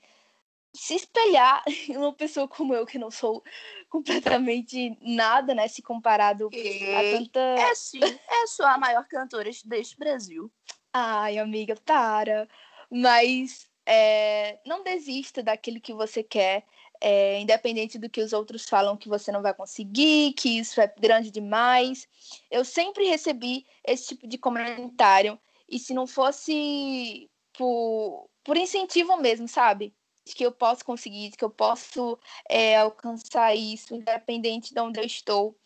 se 0.73 0.95
espelhar 0.95 1.63
em 1.89 1.97
uma 1.97 2.13
pessoa 2.13 2.47
como 2.47 2.73
eu, 2.73 2.85
que 2.85 2.97
não 2.97 3.11
sou 3.11 3.43
completamente 3.89 4.97
nada, 5.01 5.53
né? 5.53 5.67
Se 5.67 5.81
comparado 5.81 6.49
e... 6.53 6.95
a 6.95 7.17
tanta. 7.17 7.39
É 7.39 7.75
sim, 7.75 7.99
é 8.03 8.47
só 8.47 8.65
a 8.65 8.77
maior 8.77 9.05
cantora 9.07 9.49
deste 9.65 9.97
Brasil. 9.97 10.51
Ai, 10.93 11.37
amiga, 11.37 11.75
para. 11.85 12.47
Mas 12.89 13.69
é, 13.85 14.59
não 14.65 14.83
desista 14.83 15.41
daquilo 15.41 15.81
que 15.81 15.93
você 15.93 16.23
quer 16.23 16.65
é, 17.01 17.39
independente 17.39 17.97
do 17.97 18.09
que 18.09 18.21
os 18.21 18.31
outros 18.31 18.69
falam 18.69 18.95
que 18.95 19.09
você 19.09 19.31
não 19.31 19.41
vai 19.41 19.53
conseguir, 19.53 20.33
que 20.33 20.59
isso 20.59 20.79
é 20.79 20.87
grande 20.99 21.31
demais. 21.31 22.07
Eu 22.49 22.63
sempre 22.63 23.09
recebi 23.09 23.65
esse 23.83 24.09
tipo 24.09 24.27
de 24.27 24.37
comentário, 24.37 25.39
e 25.67 25.79
se 25.79 25.93
não 25.93 26.05
fosse 26.05 27.29
por, 27.53 28.29
por 28.43 28.55
incentivo 28.55 29.17
mesmo, 29.17 29.47
sabe? 29.47 29.95
De 30.23 30.35
que 30.35 30.45
eu 30.45 30.51
posso 30.51 30.85
conseguir, 30.85 31.29
de 31.29 31.37
que 31.37 31.43
eu 31.43 31.49
posso 31.49 32.19
é, 32.47 32.77
alcançar 32.77 33.55
isso, 33.55 33.95
independente 33.95 34.73
de 34.73 34.79
onde 34.79 34.99
eu 34.99 35.05
estou. 35.05 35.57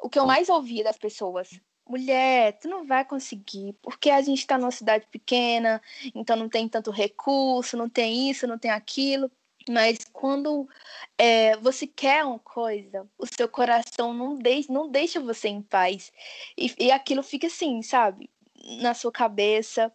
O 0.00 0.08
que 0.08 0.18
eu 0.18 0.26
mais 0.26 0.48
ouvia 0.48 0.84
das 0.84 0.96
pessoas 0.96 1.50
mulher, 1.86 2.58
tu 2.58 2.68
não 2.68 2.86
vai 2.86 3.04
conseguir, 3.04 3.74
porque 3.82 4.10
a 4.10 4.20
gente 4.20 4.38
está 4.38 4.56
numa 4.58 4.70
cidade 4.70 5.06
pequena, 5.10 5.80
então 6.14 6.36
não 6.36 6.48
tem 6.48 6.68
tanto 6.68 6.90
recurso, 6.90 7.76
não 7.76 7.88
tem 7.88 8.30
isso, 8.30 8.46
não 8.46 8.58
tem 8.58 8.70
aquilo. 8.70 9.30
Mas 9.68 9.98
quando 10.12 10.68
é, 11.16 11.56
você 11.56 11.86
quer 11.86 12.24
uma 12.24 12.38
coisa, 12.38 13.08
o 13.18 13.26
seu 13.26 13.48
coração 13.48 14.12
não, 14.12 14.36
deixa, 14.36 14.72
não 14.72 14.90
deixa 14.90 15.20
você 15.20 15.48
em 15.48 15.62
paz. 15.62 16.12
E, 16.56 16.74
e 16.78 16.90
aquilo 16.92 17.22
fica 17.22 17.46
assim, 17.46 17.80
sabe? 17.82 18.30
Na 18.82 18.92
sua 18.92 19.10
cabeça. 19.10 19.92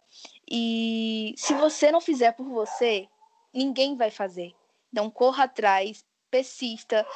E 0.50 1.34
se 1.36 1.54
você 1.54 1.92
não 1.92 2.00
fizer 2.00 2.32
por 2.32 2.48
você, 2.48 3.06
ninguém 3.54 3.96
vai 3.96 4.10
fazer. 4.10 4.52
Então 4.92 5.08
corra 5.08 5.44
atrás, 5.44 6.04
persista. 6.30 7.06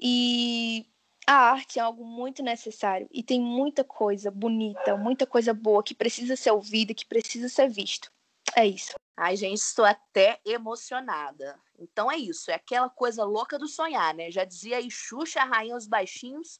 E 0.00 0.86
a 1.28 1.50
arte 1.50 1.78
é 1.78 1.82
algo 1.82 2.06
muito 2.06 2.42
necessário. 2.42 3.06
E 3.12 3.22
tem 3.22 3.38
muita 3.38 3.84
coisa 3.84 4.30
bonita, 4.30 4.96
muita 4.96 5.26
coisa 5.26 5.52
boa 5.52 5.82
que 5.82 5.94
precisa 5.94 6.34
ser 6.36 6.52
ouvida, 6.52 6.94
que 6.94 7.04
precisa 7.04 7.50
ser 7.50 7.68
visto. 7.68 8.10
É 8.56 8.66
isso. 8.66 8.94
Ai, 9.14 9.36
gente, 9.36 9.58
estou 9.58 9.84
até 9.84 10.40
emocionada. 10.42 11.60
Então 11.78 12.10
é 12.10 12.16
isso, 12.16 12.50
é 12.50 12.54
aquela 12.54 12.88
coisa 12.88 13.24
louca 13.24 13.58
do 13.58 13.68
sonhar, 13.68 14.14
né? 14.14 14.30
Já 14.30 14.42
dizia 14.42 14.78
aí 14.78 14.90
Xuxa, 14.90 15.44
rainha 15.44 15.74
dos 15.74 15.86
baixinhos, 15.86 16.58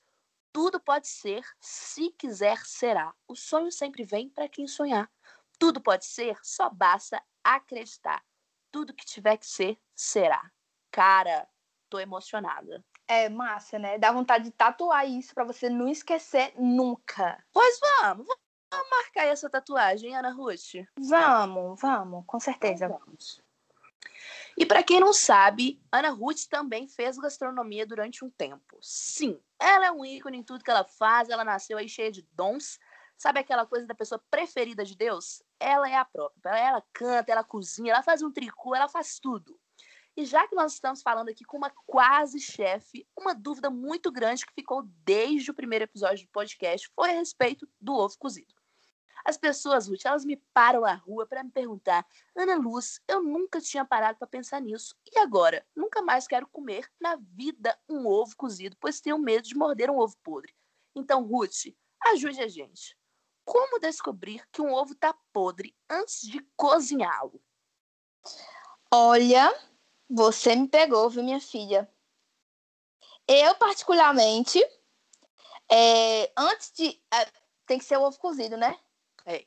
tudo 0.52 0.78
pode 0.78 1.08
ser, 1.08 1.42
se 1.58 2.10
quiser 2.10 2.58
será. 2.66 3.14
O 3.26 3.34
sonho 3.34 3.72
sempre 3.72 4.04
vem 4.04 4.28
para 4.28 4.50
quem 4.50 4.66
sonhar. 4.66 5.10
Tudo 5.58 5.80
pode 5.80 6.04
ser, 6.04 6.36
só 6.42 6.68
basta 6.68 7.22
acreditar. 7.42 8.22
Tudo 8.70 8.92
que 8.92 9.06
tiver 9.06 9.38
que 9.38 9.46
ser, 9.46 9.78
será. 9.94 10.50
Cara, 10.90 11.48
tô 11.88 11.98
emocionada. 11.98 12.84
É 13.08 13.28
massa, 13.28 13.78
né? 13.78 13.98
Dá 13.98 14.12
vontade 14.12 14.44
de 14.44 14.50
tatuar 14.50 15.08
isso 15.08 15.34
para 15.34 15.44
você 15.44 15.70
não 15.70 15.88
esquecer 15.88 16.52
nunca. 16.58 17.42
Pois 17.52 17.80
vamos, 17.80 18.28
Vamos 18.70 18.90
marcar 18.90 19.26
essa 19.26 19.48
tatuagem, 19.48 20.14
Ana 20.14 20.30
Ruth? 20.30 20.84
Vamos, 20.98 21.80
vamos, 21.80 22.24
com 22.26 22.38
certeza. 22.38 22.84
Então, 22.84 22.98
vamos. 22.98 23.42
E 24.56 24.66
para 24.66 24.82
quem 24.82 25.00
não 25.00 25.12
sabe, 25.12 25.80
Ana 25.90 26.10
Ruth 26.10 26.46
também 26.50 26.86
fez 26.86 27.16
gastronomia 27.16 27.86
durante 27.86 28.24
um 28.24 28.30
tempo. 28.30 28.78
Sim, 28.82 29.40
ela 29.58 29.86
é 29.86 29.92
um 29.92 30.04
ícone 30.04 30.38
em 30.38 30.42
tudo 30.42 30.64
que 30.64 30.70
ela 30.70 30.84
faz, 30.84 31.28
ela 31.28 31.44
nasceu 31.44 31.78
aí 31.78 31.88
cheia 31.88 32.10
de 32.10 32.22
dons. 32.32 32.78
Sabe 33.16 33.40
aquela 33.40 33.66
coisa 33.66 33.86
da 33.86 33.94
pessoa 33.94 34.22
preferida 34.30 34.84
de 34.84 34.96
Deus? 34.96 35.42
Ela 35.58 35.88
é 35.88 35.96
a 35.96 36.04
própria. 36.04 36.56
Ela 36.56 36.82
canta, 36.92 37.32
ela 37.32 37.42
cozinha, 37.42 37.92
ela 37.92 38.02
faz 38.02 38.22
um 38.22 38.30
tricô, 38.30 38.74
ela 38.74 38.88
faz 38.88 39.18
tudo. 39.18 39.58
E 40.18 40.24
já 40.24 40.48
que 40.48 40.56
nós 40.56 40.72
estamos 40.72 41.00
falando 41.00 41.28
aqui 41.28 41.44
com 41.44 41.58
uma 41.58 41.70
quase 41.86 42.40
chefe, 42.40 43.06
uma 43.16 43.32
dúvida 43.32 43.70
muito 43.70 44.10
grande 44.10 44.44
que 44.44 44.52
ficou 44.52 44.82
desde 45.04 45.48
o 45.48 45.54
primeiro 45.54 45.84
episódio 45.84 46.26
do 46.26 46.32
podcast 46.32 46.90
foi 46.92 47.10
a 47.10 47.12
respeito 47.12 47.68
do 47.80 47.94
ovo 47.94 48.18
cozido. 48.18 48.52
As 49.24 49.36
pessoas, 49.36 49.86
Ruth, 49.86 50.04
elas 50.04 50.24
me 50.24 50.36
param 50.52 50.80
na 50.80 50.94
rua 50.94 51.24
para 51.24 51.44
me 51.44 51.52
perguntar: 51.52 52.04
Ana 52.36 52.56
Luz, 52.56 53.00
eu 53.06 53.22
nunca 53.22 53.60
tinha 53.60 53.84
parado 53.84 54.18
para 54.18 54.26
pensar 54.26 54.60
nisso. 54.60 54.96
E 55.06 55.20
agora? 55.20 55.64
Nunca 55.76 56.02
mais 56.02 56.26
quero 56.26 56.48
comer 56.48 56.90
na 57.00 57.14
vida 57.14 57.78
um 57.88 58.04
ovo 58.04 58.34
cozido, 58.36 58.76
pois 58.80 59.00
tenho 59.00 59.20
medo 59.20 59.46
de 59.46 59.54
morder 59.54 59.88
um 59.88 60.00
ovo 60.00 60.16
podre. 60.24 60.52
Então, 60.96 61.22
Ruth, 61.22 61.72
ajude 62.06 62.40
a 62.40 62.48
gente. 62.48 62.98
Como 63.44 63.78
descobrir 63.78 64.44
que 64.50 64.60
um 64.60 64.72
ovo 64.72 64.94
está 64.94 65.14
podre 65.32 65.76
antes 65.88 66.22
de 66.22 66.44
cozinhá-lo? 66.56 67.40
Olha, 68.90 69.54
você 70.08 70.56
me 70.56 70.68
pegou, 70.68 71.08
viu, 71.10 71.22
minha 71.22 71.40
filha? 71.40 71.88
Eu, 73.26 73.54
particularmente, 73.56 74.58
é, 75.70 76.32
antes 76.36 76.72
de. 76.72 77.00
É, 77.12 77.30
tem 77.66 77.78
que 77.78 77.84
ser 77.84 77.98
o 77.98 78.02
ovo 78.02 78.18
cozido, 78.18 78.56
né? 78.56 78.78
É. 79.26 79.44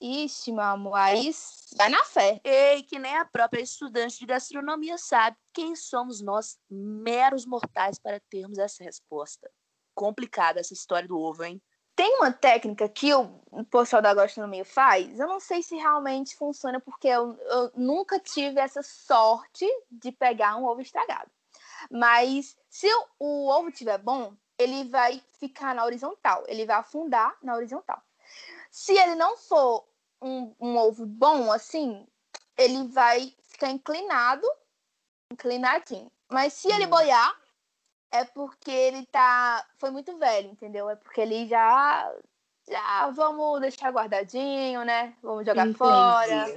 Ixi, 0.00 0.50
meu 0.50 0.64
amor, 0.64 0.94
aí 0.96 1.30
vai 1.76 1.88
na 1.88 2.02
fé. 2.04 2.40
Ei, 2.42 2.82
que 2.82 2.98
nem 2.98 3.16
a 3.16 3.24
própria 3.24 3.60
estudante 3.60 4.18
de 4.18 4.26
gastronomia 4.26 4.98
sabe 4.98 5.36
quem 5.52 5.76
somos 5.76 6.20
nós, 6.20 6.58
meros 6.68 7.46
mortais, 7.46 8.00
para 8.00 8.18
termos 8.28 8.58
essa 8.58 8.82
resposta. 8.82 9.48
Complicada 9.94 10.58
essa 10.58 10.72
história 10.72 11.06
do 11.06 11.16
ovo, 11.16 11.44
hein? 11.44 11.62
Tem 12.02 12.16
uma 12.16 12.32
técnica 12.32 12.88
que 12.88 13.14
o 13.14 13.64
pessoal 13.70 14.02
da 14.02 14.12
gastronomia 14.12 14.64
faz, 14.64 15.20
eu 15.20 15.28
não 15.28 15.38
sei 15.38 15.62
se 15.62 15.76
realmente 15.76 16.34
funciona, 16.34 16.80
porque 16.80 17.06
eu, 17.06 17.38
eu 17.38 17.70
nunca 17.76 18.18
tive 18.18 18.58
essa 18.58 18.82
sorte 18.82 19.64
de 19.88 20.10
pegar 20.10 20.56
um 20.56 20.64
ovo 20.64 20.80
estragado. 20.80 21.30
Mas 21.88 22.58
se 22.68 22.92
o, 22.92 23.06
o 23.20 23.48
ovo 23.48 23.68
estiver 23.68 23.98
bom, 23.98 24.34
ele 24.58 24.82
vai 24.90 25.22
ficar 25.38 25.76
na 25.76 25.84
horizontal, 25.84 26.42
ele 26.48 26.66
vai 26.66 26.74
afundar 26.74 27.36
na 27.40 27.54
horizontal. 27.54 28.02
Se 28.68 28.98
ele 28.98 29.14
não 29.14 29.36
for 29.36 29.86
um, 30.20 30.52
um 30.58 30.76
ovo 30.76 31.06
bom, 31.06 31.52
assim, 31.52 32.04
ele 32.58 32.88
vai 32.88 33.32
ficar 33.44 33.70
inclinado, 33.70 34.44
inclinadinho. 35.30 36.10
Mas 36.28 36.52
se 36.54 36.66
ele 36.66 36.86
hum. 36.86 36.90
boiar, 36.90 37.41
é 38.12 38.24
porque 38.24 38.70
ele 38.70 39.06
tá. 39.06 39.66
Foi 39.78 39.90
muito 39.90 40.16
velho, 40.18 40.50
entendeu? 40.50 40.88
É 40.88 40.94
porque 40.96 41.20
ele 41.20 41.48
já. 41.48 42.14
Já 42.68 43.10
vamos 43.10 43.60
deixar 43.60 43.90
guardadinho, 43.90 44.84
né? 44.84 45.16
Vamos 45.20 45.44
jogar 45.44 45.66
Entendi. 45.66 45.76
fora. 45.76 46.54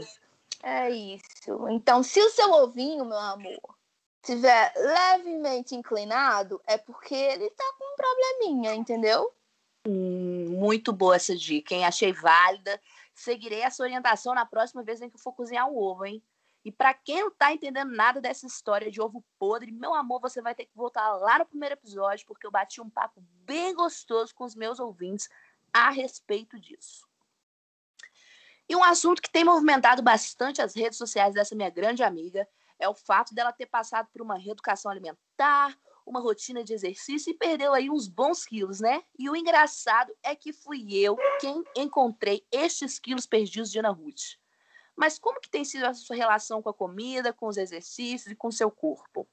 É 0.62 0.90
isso. 0.92 1.68
Então, 1.70 2.04
se 2.04 2.22
o 2.22 2.30
seu 2.30 2.52
ovinho, 2.52 3.04
meu 3.06 3.18
amor, 3.18 3.76
tiver 4.22 4.72
levemente 4.76 5.76
inclinado, 5.76 6.62
é 6.68 6.78
porque 6.78 7.16
ele 7.16 7.50
tá 7.50 7.64
com 7.78 7.92
um 7.92 7.96
probleminha, 7.96 8.76
entendeu? 8.76 9.34
Hum, 9.88 10.48
muito 10.50 10.94
boa 10.94 11.16
essa 11.16 11.36
dica, 11.36 11.74
hein? 11.74 11.86
Achei 11.86 12.14
válida. 12.14 12.80
Seguirei 13.14 13.62
essa 13.62 13.82
orientação 13.82 14.36
na 14.36 14.46
próxima 14.46 14.84
vez 14.84 15.02
em 15.02 15.10
que 15.10 15.16
eu 15.16 15.22
for 15.22 15.34
cozinhar 15.34 15.70
o 15.70 15.78
ovo, 15.78 16.06
hein? 16.06 16.22
E 16.66 16.72
para 16.72 16.96
quem 16.96 17.22
não 17.22 17.30
tá 17.30 17.54
entendendo 17.54 17.92
nada 17.92 18.20
dessa 18.20 18.48
história 18.48 18.90
de 18.90 19.00
ovo 19.00 19.24
podre, 19.38 19.72
meu 19.72 19.94
amor, 19.94 20.20
você 20.20 20.42
vai 20.42 20.56
ter 20.56 20.66
que 20.66 20.76
voltar 20.76 21.16
lá 21.18 21.38
no 21.38 21.46
primeiro 21.46 21.76
episódio, 21.76 22.26
porque 22.26 22.48
eu 22.48 22.50
bati 22.50 22.82
um 22.82 22.90
papo 22.90 23.22
bem 23.46 23.76
gostoso 23.76 24.34
com 24.34 24.44
os 24.44 24.56
meus 24.56 24.80
ouvintes 24.80 25.30
a 25.72 25.92
respeito 25.92 26.60
disso. 26.60 27.08
E 28.68 28.76
um 28.76 28.84
assunto 28.84 29.22
que 29.22 29.32
tem 29.32 29.44
movimentado 29.44 30.02
bastante 30.02 30.60
as 30.60 30.76
redes 30.76 30.98
sociais 30.98 31.36
dessa 31.36 31.54
minha 31.54 31.70
grande 31.70 32.02
amiga 32.02 32.48
é 32.80 32.90
o 32.90 32.96
fato 32.96 33.36
dela 33.36 33.54
ter 33.54 33.68
passado 33.68 34.10
por 34.12 34.24
uma 34.24 34.36
reeducação 34.36 34.90
alimentar, 34.90 35.78
uma 36.04 36.20
rotina 36.20 36.64
de 36.64 36.74
exercício 36.74 37.30
e 37.30 37.38
perdeu 37.38 37.74
aí 37.74 37.92
uns 37.92 38.08
bons 38.08 38.44
quilos, 38.44 38.80
né? 38.80 39.04
E 39.20 39.30
o 39.30 39.36
engraçado 39.36 40.12
é 40.24 40.36
que 40.36 40.52
fui 40.52 40.96
eu 40.96 41.16
quem 41.40 41.64
encontrei 41.76 42.44
estes 42.52 42.98
quilos 42.98 43.28
perdidos 43.28 43.72
de 43.72 43.78
Ana 43.78 43.92
Ruth. 43.92 44.40
Mas 44.96 45.20
como 45.20 45.42
que 45.42 45.50
tem 45.50 45.66
sido 45.66 45.86
a 45.86 45.94
sua 45.94 46.16
relação 46.16 46.62
com 46.62 46.70
a 46.70 46.74
comida, 46.74 47.34
com 47.34 47.48
os 47.48 47.58
exercícios 47.58 48.32
e 48.32 48.36
com 48.36 48.48
o 48.48 48.52
seu 48.52 48.72
corpo? 48.72 49.28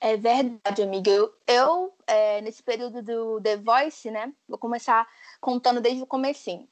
É 0.00 0.16
verdade, 0.16 0.82
amiga. 0.82 1.10
Eu, 1.10 1.32
eu 1.46 1.94
é, 2.06 2.40
nesse 2.40 2.62
período 2.62 3.02
do 3.02 3.40
The 3.40 3.58
Voice, 3.58 4.10
né? 4.10 4.32
Vou 4.48 4.58
começar 4.58 5.06
contando 5.40 5.80
desde 5.80 6.02
o 6.02 6.06
comecinho. 6.06 6.66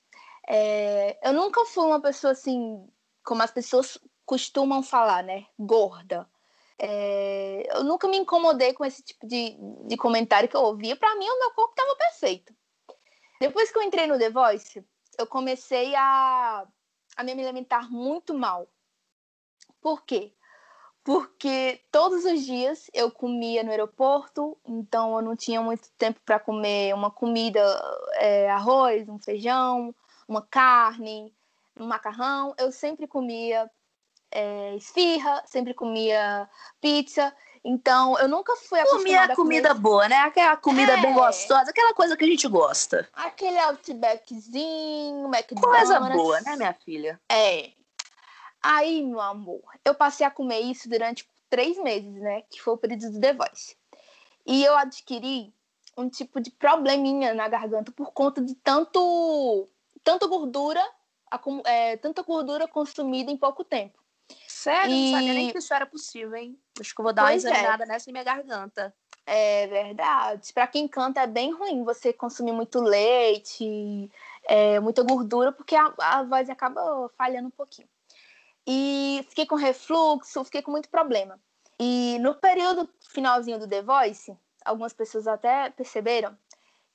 É, 0.48 1.18
eu 1.22 1.34
nunca 1.34 1.64
fui 1.66 1.84
uma 1.84 2.00
pessoa 2.00 2.32
assim, 2.32 2.88
como 3.22 3.42
as 3.42 3.50
pessoas 3.50 3.98
costumam 4.24 4.82
falar, 4.82 5.22
né? 5.22 5.46
Gorda. 5.58 6.28
É, 6.78 7.66
eu 7.76 7.84
nunca 7.84 8.08
me 8.08 8.16
incomodei 8.16 8.72
com 8.72 8.84
esse 8.84 9.02
tipo 9.02 9.26
de, 9.26 9.58
de 9.86 9.96
comentário 9.96 10.48
que 10.48 10.56
eu 10.56 10.62
ouvia. 10.62 10.96
Para 10.96 11.14
mim, 11.16 11.28
o 11.28 11.38
meu 11.38 11.50
corpo 11.50 11.72
estava 11.72 11.96
perfeito. 11.96 12.54
Depois 13.40 13.70
que 13.70 13.78
eu 13.78 13.82
entrei 13.82 14.06
no 14.06 14.18
The 14.18 14.30
Voice, 14.30 14.82
eu 15.18 15.26
comecei 15.26 15.94
a 15.94 16.66
a 17.18 17.24
me 17.24 17.32
alimentar 17.32 17.90
muito 17.90 18.32
mal. 18.32 18.68
Por 19.80 20.04
quê? 20.04 20.32
Porque 21.02 21.82
todos 21.90 22.24
os 22.24 22.44
dias 22.44 22.88
eu 22.94 23.10
comia 23.10 23.64
no 23.64 23.70
aeroporto, 23.70 24.56
então 24.64 25.16
eu 25.16 25.22
não 25.22 25.34
tinha 25.34 25.60
muito 25.60 25.90
tempo 25.98 26.20
para 26.24 26.38
comer 26.38 26.94
uma 26.94 27.10
comida, 27.10 27.60
é, 28.14 28.48
arroz, 28.50 29.08
um 29.08 29.18
feijão, 29.18 29.92
uma 30.28 30.42
carne, 30.42 31.34
um 31.76 31.86
macarrão. 31.86 32.54
Eu 32.56 32.70
sempre 32.70 33.08
comia 33.08 33.68
é, 34.30 34.76
esfirra, 34.76 35.42
sempre 35.44 35.74
comia 35.74 36.48
pizza. 36.80 37.34
Então, 37.64 38.18
eu 38.18 38.28
nunca 38.28 38.54
fui 38.56 38.78
acostumada 38.78 39.34
Comia 39.34 39.36
comida 39.36 39.68
comer... 39.70 39.80
boa, 39.80 40.08
né? 40.08 40.16
Aquela 40.16 40.56
comida 40.56 40.92
é. 40.92 41.00
bem 41.00 41.12
gostosa, 41.12 41.70
aquela 41.70 41.94
coisa 41.94 42.16
que 42.16 42.24
a 42.24 42.28
gente 42.28 42.46
gosta. 42.48 43.08
Aquele 43.12 43.58
Outbackzinho, 43.58 45.26
McDonald's. 45.26 45.88
Coisa 45.88 46.00
boa, 46.00 46.40
né, 46.40 46.56
minha 46.56 46.74
filha? 46.74 47.20
É. 47.28 47.70
Aí, 48.62 49.02
meu 49.02 49.20
amor, 49.20 49.62
eu 49.84 49.94
passei 49.94 50.26
a 50.26 50.30
comer 50.30 50.60
isso 50.60 50.88
durante 50.88 51.28
três 51.48 51.78
meses, 51.78 52.12
né? 52.14 52.42
Que 52.50 52.60
foi 52.60 52.74
o 52.74 52.78
período 52.78 53.10
do 53.12 53.20
The 53.20 53.32
Voice. 53.32 53.76
E 54.46 54.64
eu 54.64 54.76
adquiri 54.76 55.52
um 55.96 56.08
tipo 56.08 56.40
de 56.40 56.50
probleminha 56.50 57.34
na 57.34 57.48
garganta 57.48 57.90
por 57.90 58.12
conta 58.12 58.40
de 58.40 58.54
tanto, 58.54 59.68
tanto 60.04 60.28
gordura, 60.28 60.82
é, 61.64 61.96
tanta 61.96 62.22
gordura 62.22 62.68
consumida 62.68 63.30
em 63.30 63.36
pouco 63.36 63.64
tempo. 63.64 63.97
Sério? 64.58 64.92
E... 64.92 65.12
Não 65.12 65.18
sabia 65.18 65.34
nem 65.34 65.52
que 65.52 65.58
isso 65.58 65.72
era 65.72 65.86
possível, 65.86 66.34
hein? 66.34 66.58
Acho 66.80 66.92
que 66.92 67.00
eu 67.00 67.04
vou 67.04 67.12
dar 67.12 67.26
pois 67.26 67.44
uma 67.44 67.50
é. 67.50 67.52
examinada 67.52 67.84
é. 67.84 67.86
nessa 67.86 68.10
minha 68.10 68.24
garganta. 68.24 68.94
É 69.24 69.66
verdade. 69.68 70.52
Para 70.52 70.66
quem 70.66 70.88
canta 70.88 71.20
é 71.20 71.26
bem 71.28 71.52
ruim 71.52 71.84
você 71.84 72.12
consumir 72.12 72.52
muito 72.52 72.80
leite, 72.80 74.10
é, 74.44 74.80
muita 74.80 75.04
gordura, 75.04 75.52
porque 75.52 75.76
a, 75.76 75.94
a 75.98 76.22
voz 76.24 76.50
acaba 76.50 77.08
falhando 77.16 77.48
um 77.48 77.52
pouquinho. 77.52 77.88
E 78.66 79.24
fiquei 79.28 79.46
com 79.46 79.54
refluxo, 79.54 80.44
fiquei 80.44 80.60
com 80.60 80.72
muito 80.72 80.88
problema. 80.88 81.38
E 81.78 82.18
no 82.20 82.34
período 82.34 82.88
finalzinho 83.10 83.60
do 83.60 83.68
The 83.68 83.82
Voice, 83.82 84.36
algumas 84.64 84.92
pessoas 84.92 85.28
até 85.28 85.70
perceberam 85.70 86.36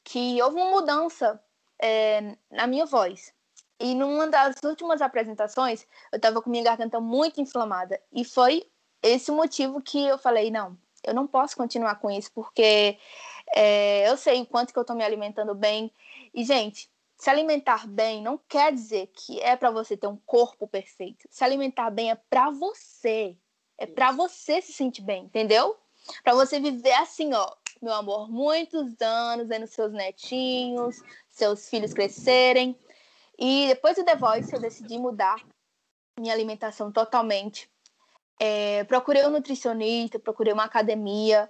que 0.04 0.42
houve 0.42 0.58
uma 0.58 0.72
mudança 0.72 1.42
é, 1.82 2.36
na 2.52 2.68
minha 2.68 2.86
voz. 2.86 3.34
E 3.84 3.94
numa 3.94 4.28
das 4.28 4.56
últimas 4.64 5.02
apresentações, 5.02 5.86
eu 6.10 6.16
estava 6.16 6.42
com 6.42 6.50
minha 6.50 6.64
garganta 6.64 7.02
muito 7.02 7.42
inflamada. 7.42 8.00
E 8.14 8.24
foi 8.24 8.66
esse 9.02 9.30
motivo 9.30 9.82
que 9.82 10.08
eu 10.08 10.18
falei: 10.18 10.50
não, 10.50 10.78
eu 11.04 11.14
não 11.14 11.28
posso 11.28 11.58
continuar 11.58 11.96
com 11.96 12.10
isso, 12.10 12.32
porque 12.34 12.98
é, 13.54 14.10
eu 14.10 14.16
sei 14.16 14.42
o 14.42 14.46
quanto 14.46 14.72
que 14.72 14.80
eu 14.80 14.84
estou 14.84 14.96
me 14.96 15.04
alimentando 15.04 15.54
bem. 15.54 15.92
E, 16.34 16.46
gente, 16.46 16.90
se 17.18 17.30
alimentar 17.30 17.86
bem 17.86 18.22
não 18.22 18.40
quer 18.48 18.72
dizer 18.72 19.08
que 19.08 19.42
é 19.42 19.58
para 19.58 19.70
você 19.70 19.98
ter 19.98 20.08
um 20.08 20.18
corpo 20.26 20.66
perfeito. 20.66 21.28
Se 21.30 21.44
alimentar 21.44 21.90
bem 21.90 22.10
é 22.10 22.16
para 22.16 22.50
você. 22.52 23.36
É 23.78 23.86
para 23.86 24.14
você 24.14 24.62
se 24.62 24.72
sentir 24.72 25.02
bem, 25.02 25.26
entendeu? 25.26 25.76
Para 26.24 26.34
você 26.34 26.58
viver 26.58 26.94
assim, 26.94 27.34
ó, 27.34 27.52
meu 27.82 27.94
amor, 27.94 28.32
muitos 28.32 29.02
anos 29.02 29.50
vendo 29.50 29.68
seus 29.68 29.92
netinhos, 29.92 31.02
seus 31.30 31.68
filhos 31.68 31.94
crescerem, 31.94 32.78
e 33.38 33.68
depois 33.68 33.96
do 33.96 34.04
The 34.04 34.16
Voice, 34.16 34.54
eu 34.54 34.60
decidi 34.60 34.98
mudar 34.98 35.44
minha 36.20 36.34
alimentação 36.34 36.92
totalmente. 36.92 37.70
É, 38.40 38.84
procurei 38.86 39.26
um 39.26 39.32
nutricionista, 39.32 40.20
procurei 40.20 40.54
uma 40.54 40.66
academia 40.66 41.50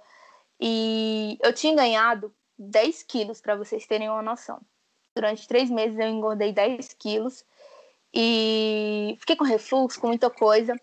e 0.60 1.38
eu 1.42 1.52
tinha 1.52 1.74
ganhado 1.74 2.34
10 2.58 3.02
quilos, 3.02 3.40
para 3.40 3.56
vocês 3.56 3.86
terem 3.86 4.08
uma 4.08 4.22
noção. 4.22 4.60
Durante 5.16 5.46
três 5.46 5.70
meses 5.70 5.98
eu 5.98 6.08
engordei 6.08 6.52
10 6.52 6.94
quilos 6.94 7.44
e 8.12 9.16
fiquei 9.20 9.36
com 9.36 9.44
refluxo, 9.44 10.00
com 10.00 10.08
muita 10.08 10.30
coisa. 10.30 10.74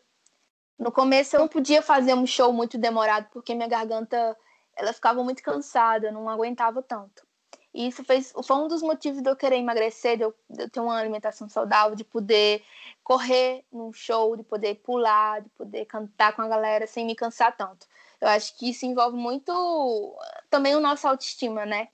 No 0.77 0.91
começo 0.91 1.35
eu 1.35 1.39
não 1.39 1.47
podia 1.47 1.81
fazer 1.81 2.13
um 2.13 2.25
show 2.25 2.51
muito 2.51 2.77
demorado 2.77 3.29
porque 3.31 3.55
minha 3.55 3.67
garganta 3.67 4.37
ela 4.75 4.93
ficava 4.93 5.23
muito 5.23 5.43
cansada, 5.43 6.07
eu 6.07 6.13
não 6.13 6.29
aguentava 6.29 6.81
tanto. 6.81 7.25
E 7.73 7.87
isso 7.87 8.03
fez, 8.03 8.33
foi 8.45 8.55
um 8.57 8.67
dos 8.67 8.81
motivos 8.81 9.21
de 9.21 9.29
eu 9.29 9.35
querer 9.35 9.57
emagrecer, 9.57 10.17
de 10.17 10.23
eu, 10.23 10.35
de 10.49 10.63
eu 10.63 10.69
ter 10.69 10.79
uma 10.81 10.97
alimentação 10.97 11.47
saudável, 11.47 11.95
de 11.95 12.03
poder 12.03 12.63
correr 13.03 13.63
num 13.71 13.93
show, 13.93 14.35
de 14.35 14.43
poder 14.43 14.75
pular, 14.75 15.41
de 15.41 15.49
poder 15.49 15.85
cantar 15.85 16.35
com 16.35 16.41
a 16.41 16.47
galera 16.47 16.85
sem 16.85 17.05
me 17.05 17.15
cansar 17.15 17.55
tanto. 17.55 17.87
Eu 18.19 18.27
acho 18.27 18.57
que 18.57 18.69
isso 18.69 18.85
envolve 18.85 19.17
muito 19.17 20.15
também 20.49 20.75
o 20.75 20.81
nosso 20.81 21.07
autoestima, 21.07 21.65
né? 21.65 21.87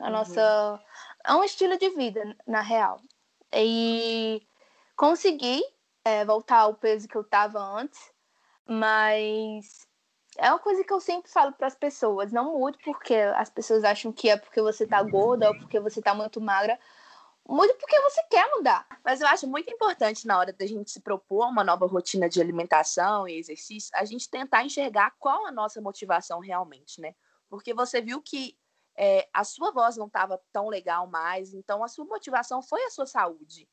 A 0.00 0.04
uhum. 0.04 0.10
nossa. 0.10 0.80
É 1.24 1.34
um 1.34 1.42
estilo 1.42 1.76
de 1.76 1.90
vida, 1.90 2.36
na 2.46 2.60
real. 2.60 3.00
E 3.52 4.46
consegui 4.96 5.60
é, 6.04 6.24
voltar 6.24 6.60
ao 6.60 6.74
peso 6.74 7.08
que 7.08 7.16
eu 7.16 7.22
estava 7.22 7.58
antes, 7.58 8.00
mas 8.64 9.86
é 10.38 10.50
uma 10.50 10.58
coisa 10.58 10.84
que 10.84 10.92
eu 10.92 11.00
sempre 11.00 11.30
falo 11.30 11.52
para 11.52 11.66
as 11.66 11.74
pessoas, 11.74 12.32
não 12.32 12.58
mude 12.58 12.78
porque 12.84 13.14
as 13.14 13.50
pessoas 13.50 13.84
acham 13.84 14.12
que 14.12 14.28
é 14.28 14.36
porque 14.36 14.60
você 14.60 14.86
tá 14.86 15.02
gorda 15.02 15.48
ou 15.48 15.58
porque 15.58 15.80
você 15.80 16.00
tá 16.02 16.14
muito 16.14 16.40
magra. 16.40 16.78
Mude 17.48 17.72
porque 17.74 18.00
você 18.00 18.22
quer 18.24 18.50
mudar. 18.56 18.86
Mas 19.04 19.20
eu 19.20 19.28
acho 19.28 19.46
muito 19.46 19.72
importante 19.72 20.26
na 20.26 20.36
hora 20.38 20.52
da 20.52 20.66
gente 20.66 20.90
se 20.90 21.00
propor 21.00 21.46
uma 21.46 21.62
nova 21.62 21.86
rotina 21.86 22.28
de 22.28 22.40
alimentação 22.40 23.28
e 23.28 23.38
exercício, 23.38 23.90
a 23.94 24.04
gente 24.04 24.28
tentar 24.28 24.64
enxergar 24.64 25.14
qual 25.18 25.46
a 25.46 25.52
nossa 25.52 25.80
motivação 25.80 26.40
realmente, 26.40 27.00
né? 27.00 27.14
Porque 27.48 27.72
você 27.72 28.00
viu 28.00 28.20
que 28.20 28.58
é, 28.96 29.28
a 29.32 29.44
sua 29.44 29.70
voz 29.70 29.96
não 29.96 30.06
estava 30.06 30.40
tão 30.52 30.68
legal 30.68 31.06
mais, 31.06 31.54
então 31.54 31.84
a 31.84 31.88
sua 31.88 32.04
motivação 32.04 32.60
foi 32.60 32.82
a 32.82 32.90
sua 32.90 33.06
saúde. 33.06 33.68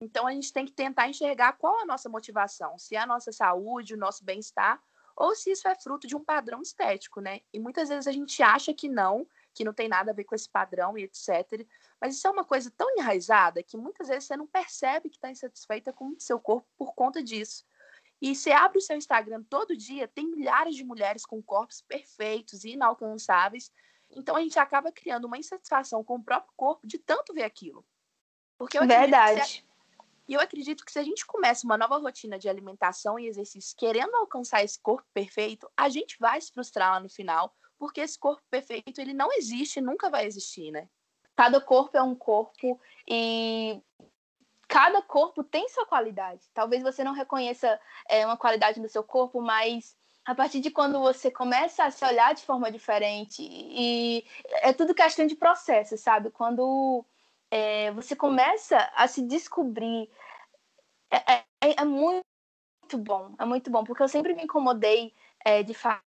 Então 0.00 0.26
a 0.26 0.32
gente 0.32 0.52
tem 0.52 0.64
que 0.64 0.72
tentar 0.72 1.08
enxergar 1.08 1.54
qual 1.54 1.80
a 1.80 1.86
nossa 1.86 2.08
motivação, 2.08 2.78
se 2.78 2.94
é 2.94 3.00
a 3.00 3.06
nossa 3.06 3.32
saúde, 3.32 3.94
o 3.94 3.98
nosso 3.98 4.24
bem-estar, 4.24 4.80
ou 5.16 5.34
se 5.34 5.50
isso 5.50 5.66
é 5.66 5.74
fruto 5.74 6.06
de 6.06 6.14
um 6.14 6.22
padrão 6.22 6.60
estético, 6.60 7.20
né? 7.20 7.40
E 7.52 7.58
muitas 7.58 7.88
vezes 7.88 8.06
a 8.06 8.12
gente 8.12 8.42
acha 8.42 8.74
que 8.74 8.88
não, 8.88 9.26
que 9.54 9.64
não 9.64 9.72
tem 9.72 9.88
nada 9.88 10.10
a 10.10 10.14
ver 10.14 10.24
com 10.24 10.34
esse 10.34 10.48
padrão 10.48 10.96
e 10.98 11.04
etc. 11.04 11.66
Mas 11.98 12.16
isso 12.16 12.26
é 12.26 12.30
uma 12.30 12.44
coisa 12.44 12.70
tão 12.70 12.86
enraizada 12.98 13.62
que 13.62 13.76
muitas 13.78 14.08
vezes 14.08 14.24
você 14.24 14.36
não 14.36 14.46
percebe 14.46 15.08
que 15.08 15.16
está 15.16 15.30
insatisfeita 15.30 15.92
com 15.92 16.08
o 16.08 16.20
seu 16.20 16.38
corpo 16.38 16.68
por 16.76 16.94
conta 16.94 17.22
disso. 17.22 17.64
E 18.20 18.34
você 18.34 18.52
abre 18.52 18.78
o 18.78 18.82
seu 18.82 18.96
Instagram 18.96 19.42
todo 19.48 19.76
dia, 19.76 20.06
tem 20.06 20.30
milhares 20.30 20.76
de 20.76 20.84
mulheres 20.84 21.24
com 21.24 21.42
corpos 21.42 21.80
perfeitos 21.80 22.64
e 22.64 22.70
inalcançáveis. 22.72 23.72
Então 24.10 24.36
a 24.36 24.40
gente 24.40 24.58
acaba 24.58 24.92
criando 24.92 25.24
uma 25.24 25.38
insatisfação 25.38 26.04
com 26.04 26.16
o 26.16 26.22
próprio 26.22 26.52
corpo 26.56 26.86
de 26.86 26.98
tanto 26.98 27.32
ver 27.32 27.44
aquilo. 27.44 27.84
Porque 28.58 28.78
eu 28.78 28.86
Verdade. 28.86 29.65
E 30.28 30.34
eu 30.34 30.40
acredito 30.40 30.84
que 30.84 30.92
se 30.92 30.98
a 30.98 31.02
gente 31.02 31.24
começa 31.24 31.66
uma 31.66 31.78
nova 31.78 31.98
rotina 31.98 32.38
de 32.38 32.48
alimentação 32.48 33.18
e 33.18 33.26
exercício 33.26 33.76
querendo 33.76 34.14
alcançar 34.16 34.64
esse 34.64 34.80
corpo 34.80 35.06
perfeito, 35.14 35.70
a 35.76 35.88
gente 35.88 36.16
vai 36.18 36.40
se 36.40 36.52
frustrar 36.52 36.92
lá 36.92 37.00
no 37.00 37.08
final, 37.08 37.54
porque 37.78 38.00
esse 38.00 38.18
corpo 38.18 38.42
perfeito 38.50 39.00
ele 39.00 39.12
não 39.12 39.32
existe, 39.32 39.80
nunca 39.80 40.10
vai 40.10 40.26
existir, 40.26 40.70
né? 40.70 40.88
Cada 41.36 41.60
corpo 41.60 41.96
é 41.96 42.02
um 42.02 42.14
corpo 42.14 42.80
e 43.06 43.80
cada 44.66 45.00
corpo 45.02 45.44
tem 45.44 45.68
sua 45.68 45.86
qualidade. 45.86 46.48
Talvez 46.52 46.82
você 46.82 47.04
não 47.04 47.12
reconheça 47.12 47.78
é, 48.08 48.26
uma 48.26 48.36
qualidade 48.36 48.80
no 48.80 48.88
seu 48.88 49.04
corpo, 49.04 49.40
mas 49.40 49.96
a 50.24 50.34
partir 50.34 50.60
de 50.60 50.72
quando 50.72 50.98
você 50.98 51.30
começa 51.30 51.84
a 51.84 51.90
se 51.90 52.04
olhar 52.04 52.34
de 52.34 52.42
forma 52.42 52.70
diferente 52.70 53.42
e 53.42 54.24
é 54.62 54.72
tudo 54.72 54.94
questão 54.94 55.24
de 55.24 55.36
processo, 55.36 55.96
sabe? 55.96 56.30
Quando 56.30 57.04
é, 57.50 57.90
você 57.92 58.16
começa 58.16 58.78
a 58.94 59.06
se 59.06 59.22
descobrir 59.22 60.10
é, 61.10 61.32
é, 61.34 61.44
é, 61.80 61.84
muito 61.84 62.24
bom, 62.98 63.34
é 63.38 63.44
muito 63.44 63.70
bom, 63.70 63.84
porque 63.84 64.02
eu 64.02 64.08
sempre 64.08 64.34
me 64.34 64.44
incomodei 64.44 65.14
é, 65.44 65.62
de 65.62 65.74
fato 65.74 66.02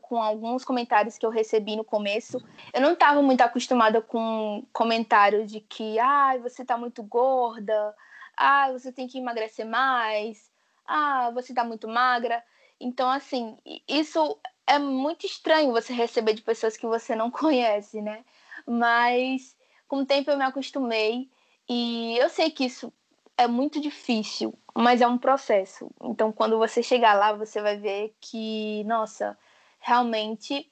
com 0.00 0.22
alguns 0.22 0.64
comentários 0.64 1.18
que 1.18 1.26
eu 1.26 1.30
recebi 1.30 1.76
no 1.76 1.84
começo. 1.84 2.38
Eu 2.72 2.80
não 2.80 2.92
estava 2.92 3.20
muito 3.20 3.42
acostumada 3.42 4.00
com 4.00 4.66
comentários 4.72 5.50
de 5.50 5.60
que, 5.60 5.98
ah, 5.98 6.38
você 6.38 6.62
está 6.62 6.78
muito 6.78 7.02
gorda, 7.02 7.94
ah, 8.36 8.72
você 8.72 8.90
tem 8.90 9.06
que 9.06 9.18
emagrecer 9.18 9.66
mais, 9.66 10.50
ah, 10.86 11.30
você 11.34 11.52
está 11.52 11.64
muito 11.64 11.86
magra. 11.86 12.42
Então, 12.80 13.10
assim, 13.10 13.58
isso 13.86 14.38
é 14.66 14.78
muito 14.78 15.26
estranho 15.26 15.72
você 15.72 15.92
receber 15.92 16.32
de 16.34 16.42
pessoas 16.42 16.76
que 16.76 16.86
você 16.86 17.14
não 17.14 17.30
conhece, 17.30 18.00
né? 18.00 18.24
Mas 18.66 19.54
com 19.88 19.98
o 19.98 20.06
tempo 20.06 20.30
eu 20.30 20.36
me 20.36 20.44
acostumei 20.44 21.30
e 21.68 22.16
eu 22.18 22.28
sei 22.28 22.50
que 22.50 22.64
isso 22.64 22.92
é 23.36 23.46
muito 23.46 23.80
difícil, 23.80 24.56
mas 24.76 25.00
é 25.00 25.06
um 25.06 25.18
processo. 25.18 25.90
Então, 26.02 26.32
quando 26.32 26.58
você 26.58 26.82
chegar 26.82 27.14
lá, 27.14 27.32
você 27.32 27.60
vai 27.60 27.76
ver 27.76 28.14
que, 28.20 28.84
nossa, 28.84 29.36
realmente 29.80 30.70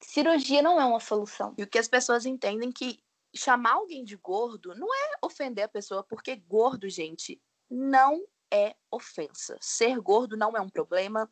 cirurgia 0.00 0.62
não 0.62 0.80
é 0.80 0.84
uma 0.84 1.00
solução. 1.00 1.54
E 1.56 1.62
o 1.62 1.66
que 1.66 1.78
as 1.78 1.88
pessoas 1.88 2.26
entendem 2.26 2.72
que 2.72 3.00
chamar 3.34 3.74
alguém 3.74 4.04
de 4.04 4.16
gordo 4.16 4.74
não 4.74 4.88
é 4.92 5.12
ofender 5.22 5.64
a 5.64 5.68
pessoa, 5.68 6.02
porque 6.02 6.36
gordo, 6.36 6.88
gente, 6.88 7.40
não 7.70 8.22
é 8.50 8.74
ofensa. 8.90 9.56
Ser 9.60 9.98
gordo 10.00 10.36
não 10.36 10.56
é 10.56 10.60
um 10.60 10.68
problema 10.68 11.30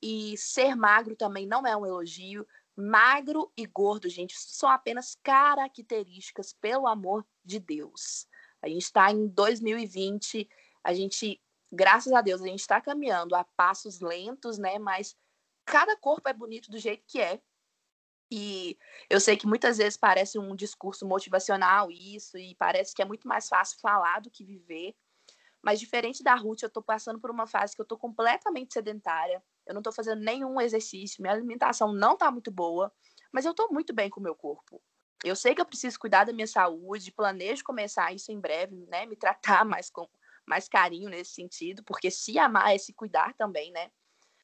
e 0.00 0.36
ser 0.36 0.74
magro 0.74 1.14
também 1.14 1.46
não 1.46 1.66
é 1.66 1.76
um 1.76 1.86
elogio. 1.86 2.46
Magro 2.76 3.52
e 3.56 3.66
gordo, 3.66 4.08
gente, 4.08 4.34
são 4.38 4.68
apenas 4.68 5.14
características, 5.22 6.52
pelo 6.54 6.86
amor 6.86 7.26
de 7.44 7.58
Deus. 7.58 8.26
A 8.62 8.68
gente 8.68 8.82
está 8.82 9.10
em 9.10 9.28
2020, 9.28 10.48
a 10.82 10.94
gente, 10.94 11.40
graças 11.70 12.12
a 12.12 12.20
Deus, 12.22 12.40
a 12.40 12.46
gente 12.46 12.60
está 12.60 12.80
caminhando 12.80 13.34
a 13.34 13.44
passos 13.44 14.00
lentos, 14.00 14.56
né? 14.56 14.78
Mas 14.78 15.16
cada 15.66 15.96
corpo 15.96 16.28
é 16.28 16.32
bonito 16.32 16.70
do 16.70 16.78
jeito 16.78 17.04
que 17.06 17.20
é. 17.20 17.40
E 18.30 18.78
eu 19.10 19.20
sei 19.20 19.36
que 19.36 19.46
muitas 19.46 19.76
vezes 19.76 19.96
parece 19.98 20.38
um 20.38 20.56
discurso 20.56 21.06
motivacional 21.06 21.90
isso, 21.90 22.38
e 22.38 22.54
parece 22.54 22.94
que 22.94 23.02
é 23.02 23.04
muito 23.04 23.28
mais 23.28 23.48
fácil 23.48 23.78
falar 23.80 24.20
do 24.22 24.30
que 24.30 24.44
viver. 24.44 24.96
Mas 25.62 25.78
diferente 25.78 26.22
da 26.22 26.34
Ruth, 26.34 26.62
eu 26.62 26.68
estou 26.68 26.82
passando 26.82 27.20
por 27.20 27.30
uma 27.30 27.46
fase 27.46 27.74
que 27.74 27.80
eu 27.80 27.84
estou 27.84 27.98
completamente 27.98 28.72
sedentária. 28.72 29.42
Eu 29.66 29.74
não 29.74 29.80
estou 29.80 29.92
fazendo 29.92 30.20
nenhum 30.20 30.60
exercício, 30.60 31.22
minha 31.22 31.32
alimentação 31.32 31.92
não 31.92 32.14
está 32.14 32.30
muito 32.30 32.50
boa, 32.50 32.92
mas 33.30 33.44
eu 33.44 33.52
estou 33.52 33.72
muito 33.72 33.92
bem 33.92 34.10
com 34.10 34.20
o 34.20 34.22
meu 34.22 34.34
corpo. 34.34 34.82
Eu 35.24 35.36
sei 35.36 35.54
que 35.54 35.60
eu 35.60 35.66
preciso 35.66 35.98
cuidar 35.98 36.24
da 36.24 36.32
minha 36.32 36.46
saúde, 36.46 37.12
planejo 37.12 37.62
começar 37.62 38.12
isso 38.12 38.32
em 38.32 38.40
breve, 38.40 38.86
né? 38.88 39.06
Me 39.06 39.16
tratar 39.16 39.64
mais 39.66 39.88
com 39.88 40.08
mais 40.44 40.68
carinho 40.68 41.08
nesse 41.08 41.32
sentido, 41.34 41.84
porque 41.84 42.10
se 42.10 42.36
amar 42.36 42.74
é 42.74 42.78
se 42.78 42.92
cuidar 42.92 43.32
também, 43.34 43.70
né? 43.70 43.92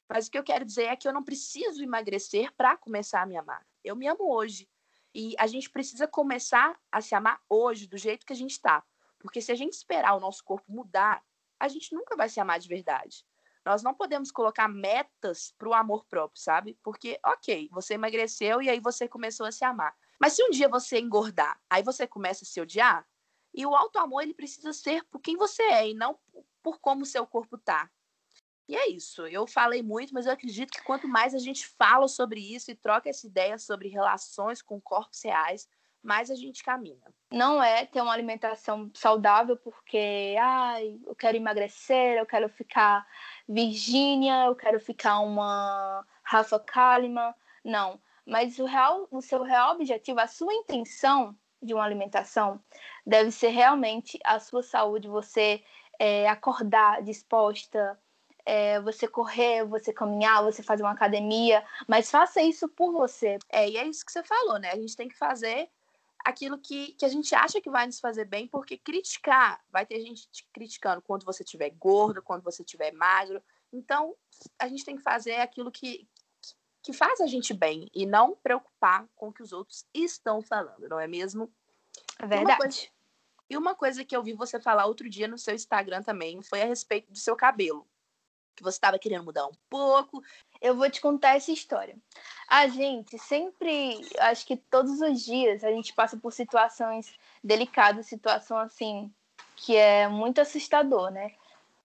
Mas 0.09 0.27
o 0.27 0.31
que 0.31 0.39
eu 0.39 0.45
quero 0.45 0.65
dizer 0.65 0.85
é 0.85 0.97
que 0.97 1.07
eu 1.07 1.13
não 1.13 1.25
preciso 1.25 1.83
emagrecer 1.83 2.53
para 2.57 2.77
começar 2.77 3.23
a 3.23 3.27
me 3.27 3.37
amar. 3.37 3.67
Eu 3.85 3.97
me 3.97 4.07
amo 4.07 4.33
hoje. 4.33 4.69
E 5.15 5.35
a 5.39 5.47
gente 5.47 5.69
precisa 5.69 6.07
começar 6.07 6.79
a 6.91 7.01
se 7.01 7.15
amar 7.15 7.41
hoje, 7.49 7.87
do 7.87 7.99
jeito 7.99 8.25
que 8.25 8.33
a 8.33 8.37
gente 8.37 8.53
está. 8.53 8.83
Porque 9.19 9.41
se 9.41 9.51
a 9.51 9.55
gente 9.55 9.73
esperar 9.73 10.15
o 10.15 10.21
nosso 10.21 10.45
corpo 10.45 10.73
mudar, 10.73 11.23
a 11.59 11.69
gente 11.69 11.93
nunca 11.93 12.17
vai 12.17 12.29
se 12.29 12.41
amar 12.41 12.59
de 12.59 12.69
verdade. 12.69 13.27
Nós 13.65 13.83
não 13.83 13.95
podemos 13.95 14.31
colocar 14.31 14.69
metas 14.69 15.55
para 15.59 15.69
o 15.69 15.75
amor 15.75 16.05
próprio, 16.07 16.41
sabe? 16.41 16.79
Porque, 16.83 17.19
ok, 17.25 17.69
você 17.71 17.95
emagreceu 17.95 18.63
e 18.63 18.71
aí 18.71 18.81
você 18.81 19.09
começou 19.09 19.47
a 19.47 19.53
se 19.53 19.65
amar. 19.65 19.95
Mas 20.21 20.33
se 20.33 20.43
um 20.43 20.51
dia 20.51 20.69
você 20.69 20.99
engordar, 20.99 21.61
aí 21.69 21.83
você 21.83 22.07
começa 22.07 22.45
a 22.45 22.47
se 22.47 22.61
odiar, 22.61 23.07
e 23.55 23.67
o 23.67 23.75
auto-amor 23.75 24.23
ele 24.23 24.35
precisa 24.35 24.73
ser 24.73 25.05
por 25.05 25.21
quem 25.21 25.37
você 25.37 25.63
é 25.63 25.91
e 25.91 25.95
não 25.95 26.19
por 26.63 26.79
como 26.81 27.03
o 27.03 27.07
seu 27.07 27.27
corpo 27.27 27.57
tá. 27.59 27.91
E 28.69 28.77
é 28.77 28.89
isso. 28.91 29.27
Eu 29.27 29.47
falei 29.47 29.83
muito, 29.83 30.13
mas 30.13 30.27
eu 30.27 30.33
acredito 30.33 30.71
que 30.71 30.83
quanto 30.83 31.09
mais 31.09 31.35
a 31.35 31.39
gente 31.39 31.67
fala 31.67 32.07
sobre 32.07 32.39
isso 32.39 32.71
e 32.71 32.75
troca 32.75 33.09
essa 33.09 33.27
ideia 33.27 33.59
sobre 33.59 33.89
relações 33.89 34.61
com 34.61 34.79
corpos 34.81 35.23
reais, 35.25 35.67
mais 36.03 36.31
a 36.31 36.35
gente 36.35 36.63
caminha. 36.63 37.07
Não 37.31 37.63
é 37.63 37.85
ter 37.85 38.01
uma 38.01 38.13
alimentação 38.13 38.91
saudável 38.95 39.57
porque, 39.57 40.35
ai, 40.41 40.99
eu 41.07 41.15
quero 41.15 41.37
emagrecer, 41.37 42.19
eu 42.19 42.27
quero 42.27 42.49
ficar 42.49 43.07
Virgínia, 43.49 44.47
eu 44.47 44.57
quero 44.57 44.81
ficar 44.81 45.21
uma 45.21 46.05
Rafa 46.23 46.59
Kalimann. 46.59 47.35
Não. 47.65 48.01
Mas 48.25 48.59
o, 48.59 48.65
real, 48.65 49.07
o 49.11 49.21
seu 49.21 49.43
real 49.43 49.75
objetivo, 49.75 50.21
a 50.21 50.27
sua 50.27 50.55
intenção 50.55 51.37
de 51.63 51.75
uma 51.75 51.85
alimentação 51.85 52.63
deve 53.07 53.31
ser 53.31 53.49
realmente 53.49 54.19
a 54.25 54.39
sua 54.39 54.63
saúde, 54.63 55.09
você 55.09 55.63
é, 55.99 56.29
acordar 56.29 57.03
disposta, 57.03 57.99
é, 58.45 58.81
você 58.81 59.07
correr, 59.07 59.65
você 59.65 59.93
caminhar, 59.93 60.43
você 60.43 60.63
fazer 60.63 60.83
uma 60.83 60.93
academia, 60.93 61.63
mas 61.87 62.11
faça 62.11 62.41
isso 62.41 62.69
por 62.69 62.93
você. 62.93 63.39
É, 63.51 63.69
e 63.69 63.77
é 63.77 63.87
isso 63.87 64.05
que 64.07 64.13
você 64.13 64.23
falou, 64.23 64.59
né? 64.59 64.71
A 64.71 64.77
gente 64.77 64.97
tem 64.97 65.09
que 65.09 65.19
fazer 65.19 65.69
aquilo 66.29 66.59
que, 66.59 66.93
que 66.93 67.07
a 67.07 67.09
gente 67.09 67.35
acha 67.35 67.59
que 67.59 67.71
vai 67.71 67.87
nos 67.87 67.99
fazer 67.99 68.27
bem, 68.27 68.47
porque 68.47 68.77
criticar, 68.77 69.59
vai 69.71 69.87
ter 69.87 69.99
gente 70.01 70.29
te 70.31 70.47
criticando 70.53 71.01
quando 71.01 71.25
você 71.25 71.43
estiver 71.43 71.71
gordo, 71.71 72.23
quando 72.23 72.43
você 72.43 72.63
estiver 72.63 72.93
magro. 72.93 73.43
Então, 73.73 74.15
a 74.59 74.69
gente 74.69 74.85
tem 74.85 74.97
que 74.97 75.03
fazer 75.03 75.37
aquilo 75.37 75.73
que, 75.73 76.07
que 76.83 76.93
faz 76.93 77.23
a 77.23 77.27
gente 77.27 77.55
bem 77.55 77.89
e 77.95 78.05
não 78.05 78.37
preocupar 78.37 79.09
com 79.17 79.29
o 79.29 79.33
que 79.33 79.43
os 79.43 79.53
outros 79.53 79.87
estão 79.95 80.43
falando, 80.43 80.87
não 80.87 81.01
é 81.01 81.07
mesmo? 81.07 81.51
É 82.19 82.27
verdade. 82.27 82.43
E 82.43 82.45
uma, 82.45 82.57
coisa, 82.59 82.89
e 83.51 83.57
uma 83.57 83.75
coisa 83.75 84.05
que 84.05 84.15
eu 84.15 84.23
vi 84.23 84.35
você 84.35 84.61
falar 84.61 84.85
outro 84.85 85.09
dia 85.09 85.27
no 85.27 85.39
seu 85.39 85.55
Instagram 85.55 86.03
também 86.03 86.43
foi 86.43 86.61
a 86.61 86.67
respeito 86.67 87.11
do 87.11 87.19
seu 87.19 87.35
cabelo 87.35 87.89
que 88.59 88.63
você 88.63 88.77
estava 88.77 88.99
querendo 88.99 89.25
mudar 89.25 89.47
um 89.47 89.55
pouco. 89.71 90.21
Eu 90.61 90.77
vou 90.77 90.91
te 90.91 91.01
contar 91.01 91.37
essa 91.37 91.53
história. 91.53 91.97
A 92.49 92.67
gente 92.67 93.19
sempre, 93.19 94.01
acho 94.21 94.47
que 94.47 94.57
todos 94.57 95.01
os 95.01 95.25
dias, 95.25 95.63
a 95.63 95.71
gente 95.71 95.93
passa 95.93 96.17
por 96.17 96.33
situações 96.33 97.15
delicadas, 97.43 98.07
situação 98.07 98.59
assim, 98.59 99.13
que 99.57 99.77
é 99.77 100.09
muito 100.09 100.41
assustador, 100.41 101.11
né? 101.11 101.33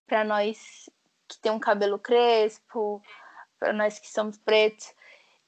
Para 0.07 0.23
nós 0.23 0.89
que 1.27 1.37
tem 1.37 1.51
um 1.51 1.59
cabelo 1.59 1.99
crespo, 1.99 3.01
para 3.59 3.73
nós 3.73 3.99
que 3.99 4.11
somos 4.11 4.37
pretos. 4.37 4.93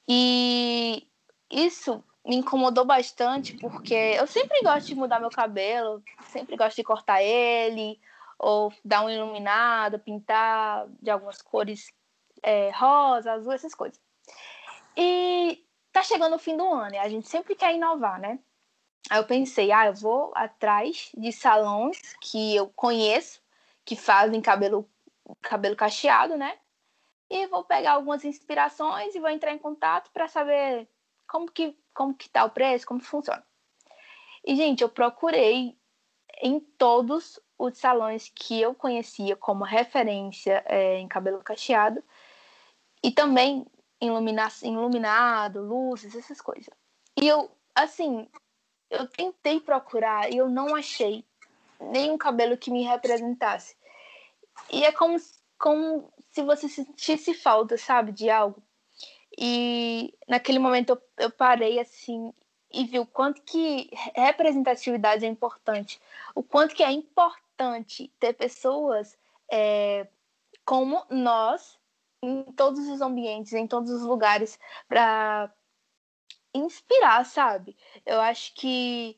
E 0.08 1.06
isso 1.50 2.02
me 2.24 2.36
incomodou 2.36 2.84
bastante 2.84 3.54
porque 3.54 3.94
eu 3.94 4.26
sempre 4.26 4.60
gosto 4.62 4.86
de 4.86 4.94
mudar 4.94 5.20
meu 5.20 5.30
cabelo, 5.30 6.02
sempre 6.28 6.56
gosto 6.56 6.76
de 6.76 6.84
cortar 6.84 7.22
ele, 7.22 7.98
ou 8.38 8.72
dar 8.84 9.02
um 9.04 9.10
iluminado, 9.10 9.98
pintar 9.98 10.86
de 11.00 11.10
algumas 11.10 11.40
cores 11.40 11.92
é, 12.46 12.70
rosa, 12.70 13.32
azul, 13.32 13.52
essas 13.52 13.74
coisas. 13.74 14.00
E 14.96 15.66
tá 15.92 16.02
chegando 16.02 16.36
o 16.36 16.38
fim 16.38 16.56
do 16.56 16.64
ano 16.64 16.94
e 16.94 16.98
a 16.98 17.08
gente 17.08 17.28
sempre 17.28 17.56
quer 17.56 17.74
inovar, 17.74 18.20
né? 18.20 18.38
Aí 19.10 19.18
eu 19.18 19.26
pensei, 19.26 19.72
ah, 19.72 19.86
eu 19.86 19.94
vou 19.94 20.32
atrás 20.34 21.10
de 21.16 21.32
salões 21.32 22.14
que 22.20 22.54
eu 22.54 22.68
conheço, 22.68 23.42
que 23.84 23.96
fazem 23.96 24.40
cabelo, 24.40 24.88
cabelo 25.42 25.74
cacheado, 25.74 26.36
né? 26.36 26.56
E 27.28 27.46
vou 27.48 27.64
pegar 27.64 27.92
algumas 27.92 28.24
inspirações 28.24 29.14
e 29.14 29.20
vou 29.20 29.28
entrar 29.28 29.52
em 29.52 29.58
contato 29.58 30.10
para 30.12 30.28
saber 30.28 30.88
como 31.26 31.50
que, 31.50 31.76
como 31.92 32.14
que 32.14 32.28
tá 32.28 32.44
o 32.44 32.50
preço, 32.50 32.86
como 32.86 33.00
funciona. 33.00 33.44
E, 34.44 34.54
gente, 34.54 34.82
eu 34.82 34.88
procurei 34.88 35.76
em 36.40 36.60
todos 36.60 37.40
os 37.58 37.76
salões 37.78 38.30
que 38.32 38.60
eu 38.60 38.74
conhecia 38.74 39.34
como 39.34 39.64
referência 39.64 40.62
é, 40.66 40.98
em 40.98 41.08
cabelo 41.08 41.42
cacheado 41.42 42.02
e 43.02 43.10
também 43.10 43.66
ilumina 44.00 44.48
iluminado, 44.62 45.62
luzes, 45.62 46.14
essas 46.14 46.40
coisas. 46.40 46.68
E 47.16 47.26
eu, 47.26 47.50
assim, 47.74 48.28
eu 48.90 49.06
tentei 49.08 49.60
procurar 49.60 50.32
e 50.32 50.36
eu 50.36 50.48
não 50.48 50.74
achei 50.74 51.24
nenhum 51.80 52.18
cabelo 52.18 52.56
que 52.56 52.70
me 52.70 52.82
representasse. 52.82 53.76
E 54.70 54.84
é 54.84 54.92
como, 54.92 55.16
como 55.58 56.12
se 56.30 56.42
você 56.42 56.68
sentisse 56.68 57.34
falta, 57.34 57.76
sabe, 57.76 58.12
de 58.12 58.30
algo. 58.30 58.62
E 59.38 60.14
naquele 60.28 60.58
momento 60.58 60.90
eu, 60.90 61.02
eu 61.18 61.30
parei 61.30 61.78
assim 61.78 62.32
e 62.72 62.84
vi 62.84 62.98
o 62.98 63.06
quanto 63.06 63.42
que 63.42 63.90
representatividade 64.14 65.24
é 65.24 65.28
importante, 65.28 66.00
o 66.34 66.42
quanto 66.42 66.74
que 66.74 66.82
é 66.82 66.90
importante 66.90 68.12
ter 68.18 68.32
pessoas 68.34 69.16
é, 69.50 70.06
como 70.64 71.04
nós 71.08 71.78
em 72.22 72.42
todos 72.52 72.88
os 72.88 73.00
ambientes, 73.00 73.52
em 73.52 73.66
todos 73.66 73.90
os 73.90 74.02
lugares, 74.02 74.58
para 74.88 75.52
inspirar, 76.54 77.24
sabe? 77.24 77.76
Eu 78.04 78.20
acho 78.20 78.54
que, 78.54 79.16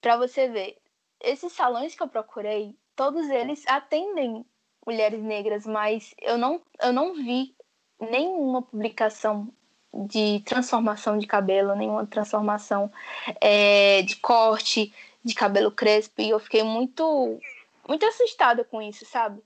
para 0.00 0.16
você 0.16 0.48
ver, 0.48 0.78
esses 1.20 1.52
salões 1.52 1.94
que 1.94 2.02
eu 2.02 2.08
procurei, 2.08 2.76
todos 2.94 3.28
eles 3.30 3.64
atendem 3.66 4.44
mulheres 4.86 5.22
negras, 5.22 5.66
mas 5.66 6.14
eu 6.20 6.38
não, 6.38 6.60
eu 6.80 6.92
não 6.92 7.14
vi 7.14 7.54
nenhuma 8.00 8.62
publicação 8.62 9.52
de 9.92 10.40
transformação 10.40 11.18
de 11.18 11.26
cabelo, 11.26 11.74
nenhuma 11.74 12.06
transformação 12.06 12.90
é, 13.40 14.02
de 14.02 14.16
corte 14.16 14.94
de 15.24 15.34
cabelo 15.34 15.70
crespo, 15.70 16.20
e 16.20 16.30
eu 16.30 16.38
fiquei 16.38 16.62
muito, 16.62 17.38
muito 17.88 18.06
assustada 18.06 18.64
com 18.64 18.80
isso, 18.80 19.04
sabe? 19.04 19.42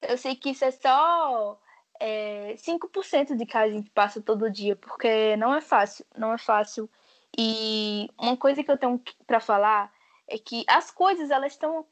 Eu 0.00 0.18
sei 0.18 0.34
que 0.34 0.50
isso 0.50 0.64
é 0.64 0.70
só 0.70 1.58
é, 2.04 2.56
5% 2.56 3.36
de 3.36 3.46
que 3.46 3.56
a 3.56 3.70
gente 3.70 3.88
passa 3.90 4.20
todo 4.20 4.50
dia, 4.50 4.74
porque 4.74 5.36
não 5.36 5.54
é 5.54 5.60
fácil, 5.60 6.04
não 6.18 6.32
é 6.32 6.38
fácil. 6.38 6.90
E 7.38 8.10
uma 8.18 8.36
coisa 8.36 8.64
que 8.64 8.70
eu 8.70 8.76
tenho 8.76 9.00
para 9.24 9.38
falar 9.38 9.92
é 10.26 10.36
que 10.36 10.64
as 10.66 10.90
coisas 10.90 11.30
elas 11.30 11.52
estão 11.52 11.86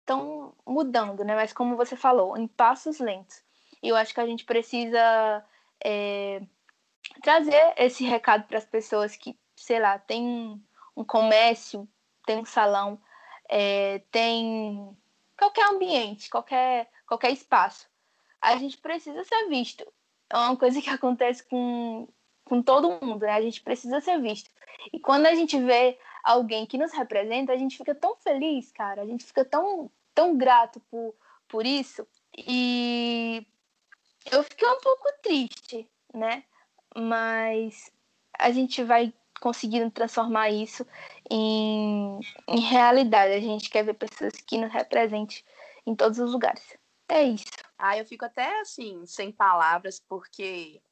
estão 0.00 0.54
mudando, 0.66 1.24
né? 1.24 1.34
Mas 1.34 1.54
como 1.54 1.74
você 1.74 1.96
falou, 1.96 2.36
em 2.36 2.46
passos 2.46 3.00
lentos. 3.00 3.42
E 3.82 3.88
eu 3.88 3.96
acho 3.96 4.12
que 4.12 4.20
a 4.20 4.26
gente 4.26 4.44
precisa 4.44 5.42
é, 5.82 6.42
trazer 7.22 7.74
esse 7.78 8.04
recado 8.04 8.44
para 8.46 8.58
as 8.58 8.66
pessoas 8.66 9.16
que, 9.16 9.36
sei 9.56 9.80
lá, 9.80 9.98
tem 9.98 10.62
um 10.94 11.04
comércio, 11.04 11.88
tem 12.26 12.38
um 12.38 12.44
salão, 12.44 13.00
é, 13.48 14.00
tem 14.10 14.96
qualquer 15.36 15.66
ambiente, 15.70 16.28
qualquer, 16.28 16.88
qualquer 17.06 17.32
espaço. 17.32 17.88
A 18.46 18.56
gente 18.58 18.78
precisa 18.78 19.24
ser 19.24 19.48
visto. 19.48 19.84
É 20.30 20.36
uma 20.36 20.56
coisa 20.56 20.80
que 20.80 20.88
acontece 20.88 21.42
com, 21.42 22.06
com 22.44 22.62
todo 22.62 23.04
mundo, 23.04 23.26
né? 23.26 23.32
A 23.32 23.42
gente 23.42 23.60
precisa 23.60 24.00
ser 24.00 24.22
visto. 24.22 24.48
E 24.92 25.00
quando 25.00 25.26
a 25.26 25.34
gente 25.34 25.58
vê 25.60 25.98
alguém 26.22 26.64
que 26.64 26.78
nos 26.78 26.92
representa, 26.92 27.52
a 27.52 27.56
gente 27.56 27.76
fica 27.76 27.92
tão 27.92 28.14
feliz, 28.14 28.70
cara. 28.70 29.02
A 29.02 29.04
gente 29.04 29.24
fica 29.24 29.44
tão, 29.44 29.90
tão 30.14 30.36
grato 30.36 30.78
por, 30.88 31.12
por 31.48 31.66
isso. 31.66 32.06
E 32.38 33.44
eu 34.30 34.44
fiquei 34.44 34.68
um 34.68 34.80
pouco 34.80 35.08
triste, 35.24 35.90
né? 36.14 36.44
Mas 36.96 37.90
a 38.38 38.52
gente 38.52 38.84
vai 38.84 39.12
conseguindo 39.40 39.90
transformar 39.90 40.50
isso 40.50 40.86
em, 41.28 42.20
em 42.46 42.60
realidade. 42.60 43.32
A 43.34 43.40
gente 43.40 43.68
quer 43.68 43.82
ver 43.82 43.94
pessoas 43.94 44.34
que 44.34 44.56
nos 44.56 44.72
representem 44.72 45.42
em 45.84 45.96
todos 45.96 46.20
os 46.20 46.30
lugares. 46.30 46.76
É 47.08 47.22
isso. 47.22 47.44
Ah, 47.78 47.96
eu 47.96 48.04
fico 48.04 48.24
até 48.24 48.60
assim, 48.60 49.04
sem 49.06 49.30
palavras, 49.30 50.00
porque 50.00 50.82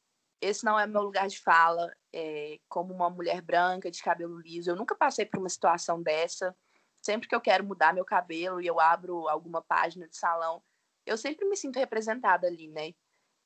esse 0.41 0.65
não 0.65 0.79
é 0.79 0.87
meu 0.87 1.03
lugar 1.03 1.27
de 1.29 1.41
fala. 1.41 1.93
É, 2.13 2.59
como 2.69 2.95
uma 2.95 3.11
mulher 3.11 3.41
branca, 3.41 3.91
de 3.91 4.03
cabelo 4.03 4.39
liso, 4.41 4.71
eu 4.71 4.77
nunca 4.77 4.95
passei 4.95 5.27
por 5.27 5.39
uma 5.39 5.49
situação 5.49 6.03
dessa. 6.03 6.57
Sempre 7.03 7.29
que 7.29 7.35
eu 7.35 7.41
quero 7.41 7.65
mudar 7.65 7.93
meu 7.93 8.05
cabelo 8.05 8.61
e 8.61 8.67
eu 8.67 8.81
abro 8.81 9.29
alguma 9.29 9.61
página 9.61 10.09
de 10.09 10.17
salão, 10.17 10.63
eu 11.05 11.19
sempre 11.19 11.47
me 11.47 11.57
sinto 11.57 11.79
representada 11.79 12.47
ali, 12.47 12.69
né? 12.69 12.95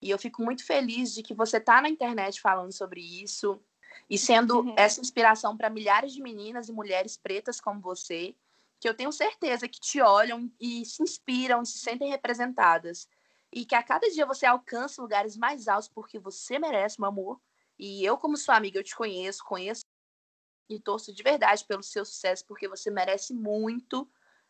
E 0.01 0.11
eu 0.11 0.19
fico 0.19 0.43
muito 0.43 0.65
feliz 0.65 1.13
de 1.13 1.23
que 1.23 1.35
você 1.35 1.59
tá 1.59 1.81
na 1.83 1.89
internet 1.89 2.41
falando 2.41 2.73
sobre 2.73 3.01
isso 3.01 3.61
e 4.09 4.17
sendo 4.17 4.61
uhum. 4.61 4.75
essa 4.77 5.01
inspiração 5.01 5.57
para 5.57 5.69
milhares 5.71 6.13
de 6.13 6.23
meninas 6.23 6.69
e 6.69 6.73
mulheres 6.73 7.17
pretas 7.17 7.61
como 7.61 7.81
você, 7.81 8.35
que 8.81 8.89
eu 8.89 8.95
tenho 8.95 9.13
certeza 9.13 9.69
que 9.69 9.81
te 9.81 10.01
olham 10.01 10.51
e 10.61 10.85
se 10.85 11.03
inspiram 11.03 11.63
e 11.63 11.67
se 11.67 11.79
sentem 11.79 12.11
representadas 12.11 13.09
e 13.53 13.65
que 13.65 13.75
a 13.75 13.83
cada 13.83 14.09
dia 14.11 14.27
você 14.27 14.47
alcança 14.47 15.03
lugares 15.03 15.37
mais 15.37 15.69
altos 15.69 15.89
porque 15.89 16.19
você 16.19 16.59
merece, 16.59 17.01
meu 17.01 17.09
amor. 17.09 17.41
E 17.79 18.05
eu, 18.05 18.17
como 18.19 18.37
sua 18.37 18.57
amiga, 18.57 18.79
eu 18.79 18.85
te 18.85 18.95
conheço, 18.95 19.45
conheço 19.45 19.83
e 20.69 20.79
torço 20.79 21.13
de 21.13 21.23
verdade 21.23 21.65
pelo 21.65 21.83
seu 21.83 22.05
sucesso, 22.05 22.45
porque 22.47 22.69
você 22.69 22.91
merece 22.91 23.33
muito. 23.33 24.09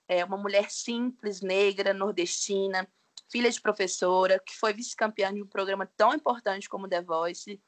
É 0.09 0.25
uma 0.25 0.37
mulher 0.37 0.71
simples, 0.71 1.41
negra, 1.41 1.95
nordestina, 1.95 2.88
filha 3.31 3.51
de 3.51 3.61
professora, 3.61 4.41
que 4.45 4.57
foi 4.57 4.73
vice-campeã 4.73 5.33
de 5.33 5.43
um 5.43 5.47
programa 5.47 5.87
tão 5.97 6.14
importante 6.14 6.69
como 6.69 6.88
The 6.88 7.03
Voice. 7.03 7.62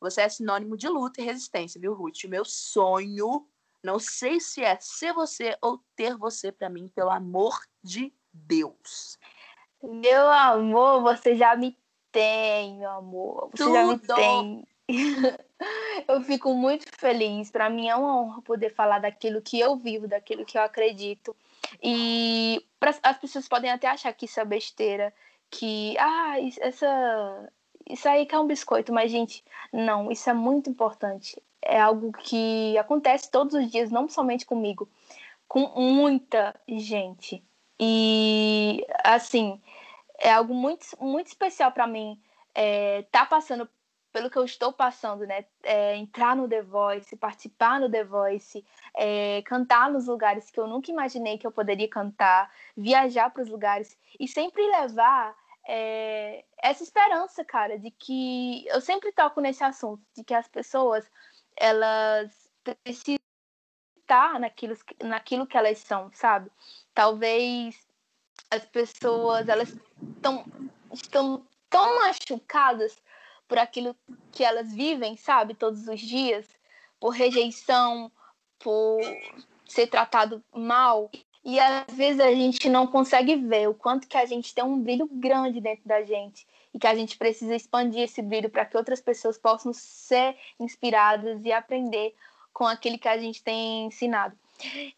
Você 0.00 0.20
é 0.20 0.28
sinônimo 0.28 0.76
de 0.76 0.88
luta 0.88 1.20
e 1.20 1.24
resistência, 1.24 1.80
viu, 1.80 1.94
Ruth? 1.94 2.24
Meu 2.24 2.44
sonho, 2.44 3.48
não 3.86 4.00
sei 4.00 4.40
se 4.40 4.64
é 4.64 4.76
ser 4.80 5.12
você 5.12 5.56
ou 5.62 5.80
ter 5.94 6.16
você 6.16 6.50
para 6.50 6.68
mim, 6.68 6.88
pelo 6.88 7.10
amor 7.10 7.56
de 7.82 8.12
Deus. 8.32 9.16
Meu 9.80 10.28
amor, 10.28 11.02
você 11.02 11.36
já 11.36 11.54
me 11.54 11.78
tem, 12.10 12.78
meu 12.78 12.90
amor. 12.90 13.48
Você 13.52 13.62
Tudo. 13.62 13.74
já 13.74 13.86
me 13.86 13.98
tem. 14.00 14.68
eu 16.08 16.20
fico 16.22 16.52
muito 16.52 16.84
feliz. 16.98 17.48
Para 17.48 17.70
mim 17.70 17.88
é 17.88 17.94
uma 17.94 18.20
honra 18.20 18.42
poder 18.42 18.74
falar 18.74 18.98
daquilo 18.98 19.40
que 19.40 19.60
eu 19.60 19.76
vivo, 19.76 20.08
daquilo 20.08 20.44
que 20.44 20.58
eu 20.58 20.62
acredito. 20.62 21.36
E 21.80 22.60
as 23.04 23.18
pessoas 23.18 23.46
podem 23.46 23.70
até 23.70 23.86
achar 23.86 24.12
que 24.12 24.24
isso 24.24 24.40
é 24.40 24.44
besteira, 24.44 25.14
que 25.48 25.96
ah, 25.98 26.34
essa 26.60 27.52
isso 27.88 28.08
aí 28.08 28.26
que 28.26 28.34
é 28.34 28.38
um 28.38 28.46
biscoito, 28.46 28.92
mas 28.92 29.10
gente, 29.10 29.44
não, 29.72 30.10
isso 30.10 30.28
é 30.28 30.32
muito 30.32 30.70
importante. 30.70 31.40
É 31.62 31.80
algo 31.80 32.12
que 32.12 32.76
acontece 32.78 33.30
todos 33.30 33.54
os 33.54 33.70
dias, 33.70 33.90
não 33.90 34.08
somente 34.08 34.46
comigo, 34.46 34.88
com 35.48 35.66
muita 35.80 36.54
gente. 36.68 37.42
E 37.78 38.86
assim, 39.04 39.60
é 40.18 40.32
algo 40.32 40.54
muito, 40.54 40.86
muito 41.00 41.26
especial 41.26 41.72
para 41.72 41.86
mim 41.86 42.18
é, 42.56 43.02
tá 43.12 43.26
passando 43.26 43.68
pelo 44.10 44.30
que 44.30 44.38
eu 44.38 44.44
estou 44.46 44.72
passando, 44.72 45.26
né? 45.26 45.44
É, 45.62 45.94
entrar 45.94 46.34
no 46.34 46.48
The 46.48 46.62
Voice, 46.62 47.14
participar 47.16 47.78
no 47.78 47.90
The 47.90 48.02
Voice, 48.02 48.64
é, 48.94 49.42
cantar 49.42 49.90
nos 49.90 50.06
lugares 50.06 50.50
que 50.50 50.58
eu 50.58 50.66
nunca 50.66 50.90
imaginei 50.90 51.36
que 51.36 51.46
eu 51.46 51.52
poderia 51.52 51.86
cantar, 51.86 52.50
viajar 52.74 53.28
para 53.28 53.42
os 53.42 53.50
lugares 53.50 53.94
e 54.18 54.26
sempre 54.26 54.62
levar 54.70 55.36
é, 55.68 56.46
essa 56.66 56.82
esperança, 56.82 57.44
cara, 57.44 57.78
de 57.78 57.92
que 57.92 58.66
eu 58.66 58.80
sempre 58.80 59.12
toco 59.12 59.40
nesse 59.40 59.62
assunto, 59.62 60.02
de 60.16 60.24
que 60.24 60.34
as 60.34 60.48
pessoas 60.48 61.08
elas 61.56 62.50
precisam 62.82 63.20
estar 64.00 64.40
naquilo, 64.40 64.76
naquilo 65.02 65.46
que 65.46 65.56
elas 65.56 65.78
são, 65.78 66.10
sabe? 66.12 66.50
Talvez 66.92 67.86
as 68.50 68.64
pessoas 68.66 69.48
elas 69.48 69.76
tão, 70.20 70.44
estão 70.92 71.46
tão 71.70 72.00
machucadas 72.00 73.00
por 73.46 73.58
aquilo 73.58 73.96
que 74.32 74.42
elas 74.42 74.72
vivem, 74.74 75.16
sabe, 75.16 75.54
todos 75.54 75.86
os 75.86 76.00
dias, 76.00 76.48
por 76.98 77.10
rejeição, 77.10 78.10
por 78.58 79.00
ser 79.68 79.86
tratado 79.86 80.42
mal. 80.52 81.08
E 81.44 81.60
às 81.60 81.94
vezes 81.94 82.20
a 82.20 82.32
gente 82.32 82.68
não 82.68 82.88
consegue 82.88 83.36
ver 83.36 83.68
o 83.68 83.74
quanto 83.74 84.08
que 84.08 84.16
a 84.16 84.26
gente 84.26 84.52
tem 84.52 84.64
um 84.64 84.82
brilho 84.82 85.06
grande 85.06 85.60
dentro 85.60 85.86
da 85.86 86.02
gente 86.02 86.44
e 86.76 86.78
que 86.78 86.86
a 86.86 86.94
gente 86.94 87.16
precisa 87.16 87.56
expandir 87.56 88.02
esse 88.02 88.20
brilho 88.20 88.50
para 88.50 88.66
que 88.66 88.76
outras 88.76 89.00
pessoas 89.00 89.38
possam 89.38 89.72
ser 89.72 90.36
inspiradas 90.60 91.42
e 91.42 91.50
aprender 91.50 92.14
com 92.52 92.66
aquele 92.66 92.98
que 92.98 93.08
a 93.08 93.16
gente 93.16 93.42
tem 93.42 93.86
ensinado. 93.86 94.38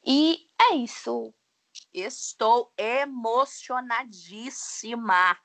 E 0.04 0.44
é 0.60 0.74
isso. 0.74 1.32
Estou 1.94 2.72
emocionadíssima. 2.76 5.38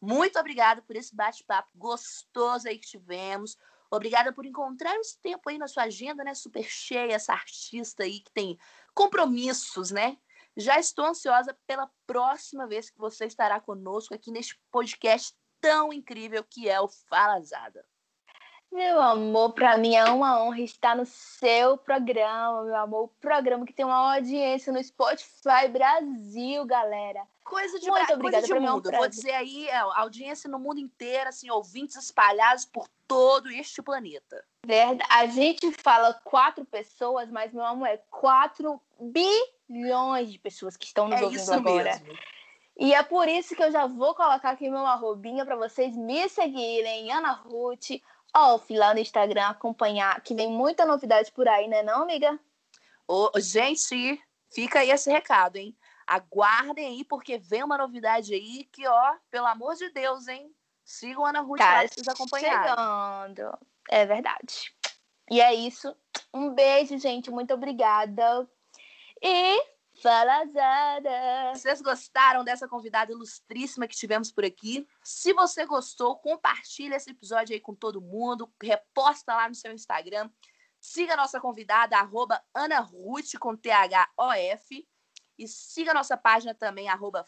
Muito 0.00 0.38
obrigada 0.38 0.80
por 0.80 0.94
esse 0.94 1.12
bate-papo 1.12 1.70
gostoso 1.74 2.68
aí 2.68 2.78
que 2.78 2.86
tivemos. 2.86 3.58
Obrigada 3.90 4.32
por 4.32 4.46
encontrar 4.46 4.94
esse 5.00 5.20
tempo 5.20 5.50
aí 5.50 5.58
na 5.58 5.66
sua 5.66 5.82
agenda, 5.84 6.22
né? 6.22 6.34
Super 6.34 6.62
cheia, 6.62 7.14
essa 7.14 7.32
artista 7.32 8.04
aí 8.04 8.20
que 8.20 8.30
tem 8.30 8.56
compromissos, 8.94 9.90
né? 9.90 10.16
Já 10.56 10.78
estou 10.78 11.06
ansiosa 11.06 11.52
pela 11.66 11.90
próxima 12.06 12.68
vez 12.68 12.90
que 12.90 12.98
você 12.98 13.24
estará 13.24 13.58
conosco 13.58 14.14
aqui 14.14 14.30
neste 14.30 14.56
podcast 14.70 15.34
tão 15.64 15.92
incrível 15.92 16.44
que 16.44 16.68
é 16.68 16.78
o 16.78 16.86
Falazada. 16.86 17.84
Meu 18.70 19.00
amor, 19.00 19.52
para 19.52 19.78
mim 19.78 19.94
é 19.94 20.04
uma 20.04 20.42
honra 20.42 20.60
estar 20.60 20.96
no 20.96 21.06
seu 21.06 21.78
programa, 21.78 22.64
meu 22.64 22.76
amor. 22.76 23.04
O 23.04 23.08
programa 23.20 23.64
que 23.64 23.72
tem 23.72 23.84
uma 23.84 24.14
audiência 24.14 24.72
no 24.72 24.82
Spotify 24.82 25.68
Brasil, 25.70 26.66
galera. 26.66 27.24
Coisa 27.44 27.78
de, 27.78 27.88
Muito 27.88 28.12
obrigada, 28.12 28.46
coisa 28.46 28.60
de 28.60 28.60
mundo. 28.60 28.90
É 28.90 28.96
um 28.96 28.98
Vou 28.98 29.08
dizer 29.08 29.30
aí, 29.30 29.68
é, 29.68 29.76
audiência 29.76 30.50
no 30.50 30.58
mundo 30.58 30.80
inteiro, 30.80 31.28
assim, 31.28 31.48
ouvintes 31.50 31.96
espalhados 31.96 32.64
por 32.64 32.88
todo 33.06 33.48
este 33.50 33.80
planeta. 33.80 34.44
Verdade. 34.66 35.08
A 35.08 35.26
gente 35.26 35.70
fala 35.72 36.12
quatro 36.24 36.64
pessoas, 36.64 37.30
mas, 37.30 37.52
meu 37.52 37.64
amor, 37.64 37.86
é 37.86 37.98
quatro 38.10 38.80
bilhões 38.98 40.32
de 40.32 40.38
pessoas 40.38 40.76
que 40.76 40.86
estão 40.86 41.06
nos 41.06 41.20
é 41.20 41.24
ouvindo 41.24 41.52
agora. 41.52 42.00
Mesmo. 42.00 42.33
E 42.76 42.92
é 42.92 43.02
por 43.02 43.28
isso 43.28 43.54
que 43.54 43.62
eu 43.62 43.70
já 43.70 43.86
vou 43.86 44.14
colocar 44.14 44.50
aqui 44.50 44.68
meu 44.68 44.84
arrobinha 44.84 45.44
para 45.44 45.56
vocês 45.56 45.96
me 45.96 46.28
seguirem, 46.28 47.12
Ana 47.12 47.32
Ruth, 47.32 48.00
off 48.34 48.76
lá 48.76 48.92
no 48.92 49.00
Instagram, 49.00 49.46
acompanhar, 49.46 50.20
que 50.22 50.34
vem 50.34 50.50
muita 50.50 50.84
novidade 50.84 51.30
por 51.30 51.46
aí, 51.46 51.68
né 51.68 51.82
não, 51.82 52.02
amiga? 52.02 52.38
Ô, 53.06 53.30
gente, 53.36 54.20
fica 54.52 54.80
aí 54.80 54.90
esse 54.90 55.10
recado, 55.10 55.56
hein? 55.56 55.76
Aguardem 56.06 56.86
aí, 56.86 57.04
porque 57.04 57.38
vem 57.38 57.62
uma 57.62 57.78
novidade 57.78 58.34
aí 58.34 58.64
que, 58.72 58.86
ó, 58.86 59.14
pelo 59.30 59.46
amor 59.46 59.76
de 59.76 59.88
Deus, 59.90 60.26
hein? 60.26 60.52
Sigam 60.84 61.24
a 61.24 61.30
Ana 61.30 61.40
Ruth 61.40 61.58
tá 61.58 61.66
para 61.66 61.88
vocês 61.88 62.08
acompanharem. 62.08 62.68
chegando. 62.68 63.58
É 63.88 64.04
verdade. 64.04 64.74
E 65.30 65.40
é 65.40 65.54
isso. 65.54 65.94
Um 66.32 66.50
beijo, 66.50 66.98
gente. 66.98 67.30
Muito 67.30 67.54
obrigada. 67.54 68.46
E 69.22 69.73
Fala 70.04 70.44
Zara! 70.44 71.54
Vocês 71.54 71.80
gostaram 71.80 72.44
dessa 72.44 72.68
convidada 72.68 73.10
ilustríssima 73.10 73.88
que 73.88 73.96
tivemos 73.96 74.30
por 74.30 74.44
aqui? 74.44 74.86
Se 75.02 75.32
você 75.32 75.64
gostou, 75.64 76.18
compartilha 76.18 76.96
esse 76.96 77.10
episódio 77.10 77.54
aí 77.54 77.60
com 77.60 77.74
todo 77.74 78.02
mundo, 78.02 78.52
reposta 78.62 79.34
lá 79.34 79.48
no 79.48 79.54
seu 79.54 79.72
Instagram. 79.72 80.28
Siga 80.78 81.14
a 81.14 81.16
nossa 81.16 81.40
convidada, 81.40 81.96
arroba 81.96 82.38
com 83.40 83.56
T-H-O-F. 83.56 84.86
E 85.38 85.48
siga 85.48 85.92
a 85.92 85.94
nossa 85.94 86.18
página 86.18 86.54
também, 86.54 86.86
arroba. 86.86 87.24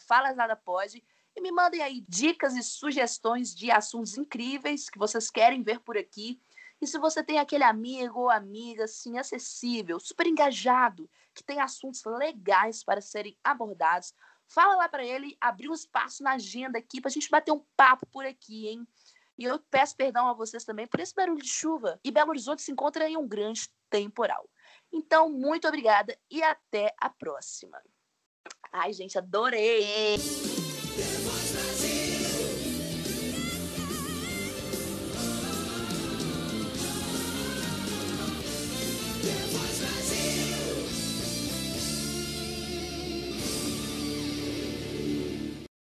E 1.35 1.41
me 1.41 1.51
mandem 1.51 1.81
aí 1.81 2.05
dicas 2.07 2.55
e 2.55 2.61
sugestões 2.61 3.55
de 3.55 3.71
assuntos 3.71 4.19
incríveis 4.19 4.87
que 4.87 4.99
vocês 4.99 5.31
querem 5.31 5.63
ver 5.63 5.79
por 5.79 5.97
aqui. 5.97 6.39
E 6.81 6.87
se 6.87 6.99
você 6.99 7.23
tem 7.23 7.39
aquele 7.39 7.63
amigo 7.63 8.21
ou 8.21 8.29
amiga 8.29 8.83
assim 8.83 9.17
acessível, 9.17 9.99
super 9.99 10.27
engajado, 10.27 11.09
que 11.33 11.43
tem 11.43 11.59
assuntos 11.59 12.03
legais 12.05 12.83
para 12.83 13.01
serem 13.01 13.37
abordados, 13.43 14.13
fala 14.47 14.75
lá 14.75 14.89
para 14.89 15.03
ele, 15.03 15.35
abrir 15.41 15.69
um 15.69 15.73
espaço 15.73 16.23
na 16.23 16.33
agenda 16.33 16.77
aqui 16.77 17.01
para 17.01 17.09
a 17.09 17.11
gente 17.11 17.29
bater 17.29 17.51
um 17.51 17.65
papo 17.75 18.05
por 18.07 18.25
aqui, 18.25 18.67
hein? 18.67 18.87
E 19.37 19.43
eu 19.43 19.59
peço 19.69 19.95
perdão 19.95 20.27
a 20.27 20.33
vocês 20.33 20.63
também 20.63 20.87
por 20.87 20.99
esse 20.99 21.13
barulho 21.13 21.41
de 21.41 21.49
chuva. 21.49 21.99
E 22.03 22.11
Belo 22.11 22.29
Horizonte 22.29 22.61
se 22.61 22.71
encontra 22.71 23.07
em 23.07 23.17
um 23.17 23.27
grande 23.27 23.69
temporal. 23.89 24.49
Então, 24.91 25.29
muito 25.29 25.67
obrigada 25.67 26.17
e 26.29 26.41
até 26.41 26.93
a 26.99 27.09
próxima. 27.09 27.79
Ai, 28.71 28.93
gente, 28.93 29.17
adorei! 29.17 30.17